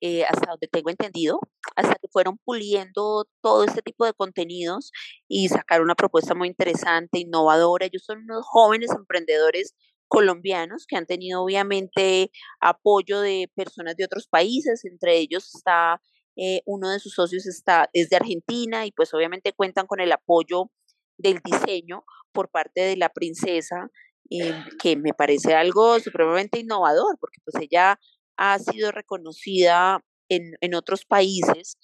eh, 0.00 0.24
hasta 0.24 0.50
donde 0.50 0.68
tengo 0.68 0.90
entendido, 0.90 1.40
hasta 1.74 1.94
que 1.94 2.08
fueron 2.08 2.38
puliendo 2.38 3.26
todo 3.40 3.64
este 3.64 3.82
tipo 3.82 4.04
de 4.04 4.12
contenidos 4.12 4.92
y 5.28 5.48
sacaron 5.48 5.86
una 5.86 5.94
propuesta 5.94 6.34
muy 6.34 6.48
interesante, 6.48 7.18
innovadora. 7.18 7.86
Ellos 7.86 8.04
son 8.04 8.22
unos 8.22 8.44
jóvenes 8.46 8.90
emprendedores 8.90 9.74
colombianos 10.08 10.86
que 10.86 10.96
han 10.96 11.06
tenido 11.06 11.42
obviamente 11.42 12.30
apoyo 12.60 13.20
de 13.20 13.50
personas 13.54 13.96
de 13.96 14.04
otros 14.04 14.28
países, 14.28 14.84
entre 14.84 15.18
ellos 15.18 15.54
está 15.54 16.00
eh, 16.36 16.60
uno 16.66 16.90
de 16.90 17.00
sus 17.00 17.14
socios 17.14 17.46
está, 17.46 17.88
es 17.94 18.10
de 18.10 18.16
Argentina 18.16 18.84
y 18.84 18.92
pues 18.92 19.14
obviamente 19.14 19.54
cuentan 19.54 19.86
con 19.86 20.00
el 20.00 20.12
apoyo 20.12 20.70
del 21.16 21.40
diseño 21.42 22.04
por 22.32 22.50
parte 22.50 22.82
de 22.82 22.96
la 22.96 23.08
princesa, 23.08 23.88
eh, 24.30 24.54
que 24.82 24.96
me 24.96 25.14
parece 25.14 25.54
algo 25.54 25.98
supremamente 25.98 26.58
innovador, 26.60 27.16
porque 27.18 27.40
pues 27.42 27.62
ella 27.62 27.98
ha 28.36 28.58
sido 28.58 28.92
reconocida 28.92 30.04
en, 30.28 30.52
en 30.60 30.74
otros 30.74 31.06
países 31.06 31.78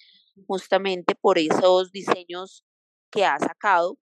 justamente 0.45 1.15
por 1.15 1.39
esos 1.39 1.91
diseños 1.91 2.63
que 3.11 3.25
ha 3.25 3.39
sacado 3.39 3.97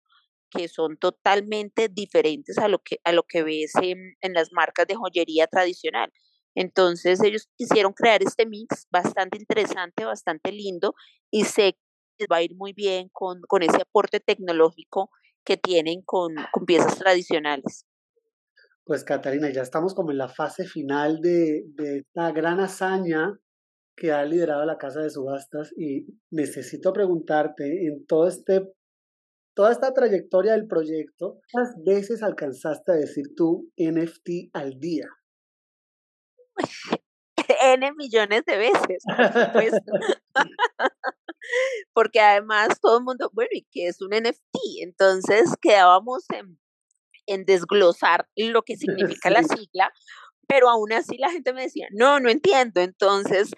que 0.52 0.68
son 0.68 0.98
totalmente 0.98 1.90
diferentes 1.90 2.58
a 2.58 2.68
lo 2.68 2.80
que, 2.80 3.00
a 3.04 3.12
lo 3.12 3.24
que 3.24 3.44
ves 3.44 3.72
en, 3.82 4.16
en 4.22 4.34
las 4.34 4.52
marcas 4.52 4.86
de 4.88 4.96
joyería 4.96 5.48
tradicional. 5.48 6.12
Entonces 6.56 7.24
ellos 7.24 7.50
quisieron 7.58 7.94
crear 7.94 8.22
este 8.22 8.46
mix 8.46 8.88
bastante 8.92 9.38
interesante, 9.38 10.06
bastante 10.06 10.52
lindo 10.52 10.94
y 11.32 11.46
sé 11.46 11.78
que 12.18 12.28
va 12.32 12.38
a 12.38 12.44
ir 12.44 12.56
muy 12.56 12.74
bien 12.74 13.10
con, 13.12 13.42
con 13.48 13.64
ese 13.64 13.82
aporte 13.82 14.20
tecnológico 14.20 15.10
que 15.46 15.58
tienen 15.58 16.02
con, 16.04 16.36
con, 16.52 16.66
piezas 16.66 17.00
tradicionales. 17.00 17.86
Pues 18.84 19.04
Catalina, 19.04 19.50
ya 19.50 19.62
estamos 19.62 19.96
como 19.96 20.12
en 20.12 20.18
la 20.18 20.28
fase 20.28 20.66
final 20.66 21.22
de, 21.22 21.64
de 21.68 22.00
esta 22.00 22.32
gran 22.32 22.60
hazaña 22.60 23.40
que 23.96 24.12
ha 24.12 24.26
liderado 24.26 24.66
la 24.66 24.78
Casa 24.78 25.02
de 25.02 25.10
Subastas 25.10 25.72
y 25.78 26.08
necesito 26.32 26.92
preguntarte 26.92 27.88
en 27.88 28.06
todo 28.06 28.28
este, 28.28 28.68
toda 29.54 29.72
esta 29.72 29.94
trayectoria 29.94 30.54
del 30.54 30.68
proyecto, 30.68 31.40
¿cuántas 31.52 31.76
veces 31.84 32.24
alcanzaste 32.24 32.92
a 32.92 32.96
decir 32.96 33.36
tú 33.36 33.72
NFT 33.78 34.50
al 34.54 34.80
día? 34.80 35.08
N 37.64 37.92
millones 37.94 38.44
de 38.46 38.58
veces, 38.58 39.04
por 39.06 39.46
supuesto. 39.46 39.92
Porque 41.94 42.20
además 42.20 42.80
todo 42.82 43.00
el 43.00 43.04
mundo, 43.04 43.30
bueno, 43.34 43.50
¿y 43.52 43.68
qué 43.72 43.88
es 43.88 44.02
un 44.02 44.12
NFT? 44.12 44.58
Entonces 44.82 45.50
quedábamos 45.60 46.24
en, 46.30 46.60
en 47.26 47.46
desglosar 47.46 48.28
lo 48.36 48.62
que 48.62 48.78
significa 48.78 49.30
la 49.30 49.44
sigla, 49.44 49.92
pero 50.48 50.70
aún 50.70 50.94
así 50.94 51.18
la 51.18 51.30
gente 51.30 51.54
me 51.54 51.64
decía, 51.64 51.88
no, 51.92 52.20
no 52.20 52.30
entiendo. 52.30 52.82
Entonces, 52.82 53.52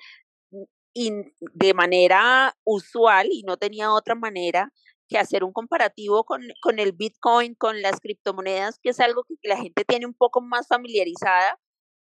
y 0.94 1.12
de 1.40 1.74
manera 1.74 2.56
usual, 2.64 3.28
y 3.32 3.44
no 3.44 3.58
tenía 3.58 3.92
otra 3.92 4.16
manera 4.16 4.72
que 5.14 5.20
hacer 5.20 5.44
un 5.44 5.54
comparativo 5.54 6.24
con, 6.24 6.42
con 6.60 6.80
el 6.80 6.92
Bitcoin, 6.92 7.54
con 7.54 7.84
las 7.84 8.00
criptomonedas, 8.00 8.80
que 8.80 8.90
es 8.90 9.00
algo 9.00 9.24
que 9.24 9.36
la 9.48 9.58
gente 9.58 9.86
tiene 9.86 10.08
un 10.08 10.16
poco 10.16 10.42
más 10.42 10.68
familiarizada, 10.68 11.60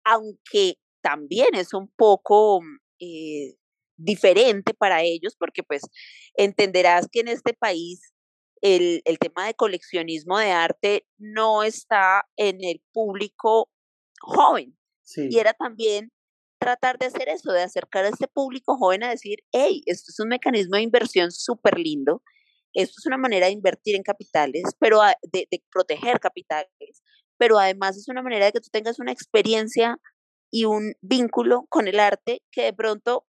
aunque 0.03 0.79
también 1.03 1.49
es 1.53 1.75
un 1.75 1.87
poco 1.95 2.61
eh, 2.99 3.57
diferente 3.95 4.73
para 4.73 5.03
ellos, 5.03 5.35
porque 5.37 5.61
pues 5.61 5.83
entenderás 6.33 7.07
que 7.11 7.19
en 7.19 7.27
este 7.27 7.53
país 7.53 8.01
el, 8.61 9.03
el, 9.05 9.19
tema 9.19 9.45
de 9.45 9.53
coleccionismo 9.53 10.39
de 10.39 10.51
arte 10.51 11.05
no 11.19 11.61
está 11.61 12.25
en 12.37 12.63
el 12.63 12.81
público 12.91 13.69
joven. 14.19 14.75
Y 15.15 15.37
era 15.37 15.53
también 15.53 16.11
tratar 16.57 16.97
de 16.97 17.05
hacer 17.05 17.29
eso, 17.29 17.51
de 17.51 17.61
acercar 17.61 18.05
a 18.05 18.09
este 18.09 18.27
público 18.27 18.75
joven 18.77 19.03
a 19.03 19.11
decir, 19.11 19.37
hey, 19.51 19.83
esto 19.85 20.09
es 20.09 20.19
un 20.19 20.29
mecanismo 20.29 20.77
de 20.77 20.81
inversión 20.81 21.31
súper 21.31 21.77
lindo, 21.77 22.23
esto 22.75 22.95
es 22.99 23.05
una 23.05 23.17
manera 23.17 23.47
de 23.47 23.53
invertir 23.53 23.95
en 23.95 24.03
capitales, 24.03 24.63
pero 24.79 24.99
de, 25.31 25.47
proteger 25.71 26.19
capitales, 26.19 27.01
pero 27.37 27.57
además 27.57 27.97
es 27.97 28.07
una 28.07 28.21
manera 28.21 28.45
de 28.45 28.51
que 28.51 28.59
tú 28.59 28.69
tengas 28.71 28.99
una 28.99 29.11
experiencia 29.11 29.97
y 30.51 30.65
un 30.65 30.93
vínculo 31.01 31.65
con 31.69 31.87
el 31.87 31.99
arte 31.99 32.43
que 32.51 32.63
de 32.63 32.73
pronto 32.73 33.25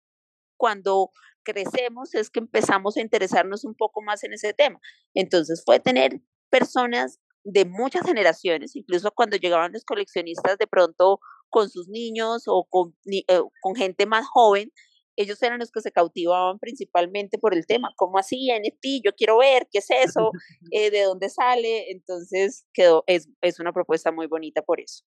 cuando 0.59 1.11
crecemos 1.45 2.15
es 2.15 2.29
que 2.29 2.41
empezamos 2.41 2.97
a 2.97 3.01
interesarnos 3.01 3.65
un 3.65 3.75
poco 3.75 4.03
más 4.03 4.25
en 4.25 4.33
ese 4.33 4.53
tema. 4.53 4.81
Entonces 5.15 5.63
fue 5.65 5.79
tener 5.79 6.21
personas 6.51 7.21
de 7.45 7.65
muchas 7.65 8.05
generaciones, 8.05 8.75
incluso 8.75 9.13
cuando 9.13 9.37
llegaban 9.37 9.73
los 9.73 9.85
coleccionistas 9.85 10.59
de 10.59 10.67
pronto 10.67 11.21
con 11.49 11.71
sus 11.71 11.89
niños 11.89 12.43
o 12.47 12.67
con, 12.69 12.97
eh, 13.07 13.41
con 13.61 13.77
gente 13.77 14.07
más 14.07 14.27
joven, 14.27 14.73
ellos 15.17 15.43
eran 15.43 15.59
los 15.59 15.71
que 15.71 15.81
se 15.81 15.93
cautivaban 15.93 16.59
principalmente 16.59 17.39
por 17.39 17.55
el 17.55 17.67
tema, 17.67 17.93
¿cómo 17.97 18.19
así 18.19 18.49
NFT? 18.53 19.05
Yo 19.05 19.13
quiero 19.17 19.39
ver, 19.39 19.67
¿qué 19.71 19.79
es 19.79 19.89
eso? 19.91 20.31
Eh, 20.73 20.91
¿De 20.91 21.03
dónde 21.03 21.29
sale? 21.29 21.91
Entonces 21.91 22.67
quedó, 22.73 23.05
es, 23.07 23.29
es 23.41 23.61
una 23.61 23.73
propuesta 23.73 24.13
muy 24.13 24.27
bonita 24.27 24.63
por 24.63 24.81
eso. 24.81 25.05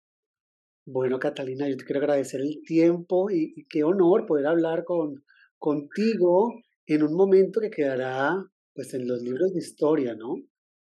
Bueno, 0.85 1.19
Catalina, 1.19 1.67
yo 1.67 1.75
te 1.75 1.83
quiero 1.83 1.99
agradecer 1.99 2.39
el 2.39 2.61
tiempo 2.65 3.29
y, 3.29 3.65
qué 3.69 3.83
honor 3.83 4.25
poder 4.25 4.45
hablar 4.47 4.85
con, 4.85 5.25
contigo 5.57 6.53
en 6.85 7.03
un 7.03 7.13
momento 7.13 7.59
que 7.59 7.69
quedará 7.69 8.37
pues 8.73 8.93
en 8.93 9.07
los 9.07 9.21
libros 9.21 9.53
de 9.53 9.59
historia, 9.59 10.15
¿no? 10.15 10.35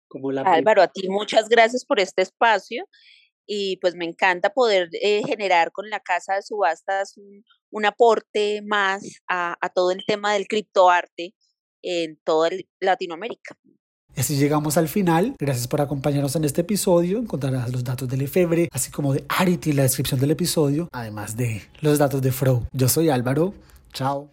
Como 0.07 0.31
la 0.31 0.41
Álvaro, 0.41 0.81
a 0.81 0.87
ti 0.87 1.07
muchas 1.07 1.47
gracias 1.47 1.85
por 1.85 1.99
este 1.99 2.23
espacio 2.23 2.85
y 3.47 3.77
pues 3.77 3.95
me 3.95 4.05
encanta 4.05 4.51
poder 4.51 4.89
eh, 4.93 5.21
generar 5.25 5.71
con 5.71 5.89
la 5.89 5.99
casa 5.99 6.35
de 6.35 6.41
subastas 6.41 7.17
un, 7.17 7.43
un 7.71 7.85
aporte 7.85 8.61
más 8.63 9.03
a, 9.27 9.57
a, 9.59 9.69
todo 9.69 9.91
el 9.91 10.03
tema 10.05 10.33
del 10.33 10.47
criptoarte 10.47 11.33
en 11.81 12.17
toda 12.23 12.49
Latinoamérica. 12.79 13.57
Así 14.15 14.37
llegamos 14.37 14.77
al 14.77 14.87
final. 14.87 15.35
Gracias 15.39 15.67
por 15.67 15.81
acompañarnos 15.81 16.35
en 16.35 16.45
este 16.45 16.61
episodio. 16.61 17.19
Encontrarás 17.19 17.71
los 17.71 17.83
datos 17.83 18.07
del 18.07 18.21
Efebre, 18.21 18.69
así 18.71 18.91
como 18.91 19.13
de 19.13 19.25
Arity 19.27 19.71
en 19.71 19.75
la 19.75 19.83
descripción 19.83 20.19
del 20.19 20.31
episodio, 20.31 20.87
además 20.93 21.35
de 21.35 21.63
los 21.81 21.97
datos 21.97 22.21
de 22.21 22.31
Fro. 22.31 22.67
Yo 22.71 22.87
soy 22.87 23.09
Álvaro. 23.09 23.53
Chao. 23.93 24.29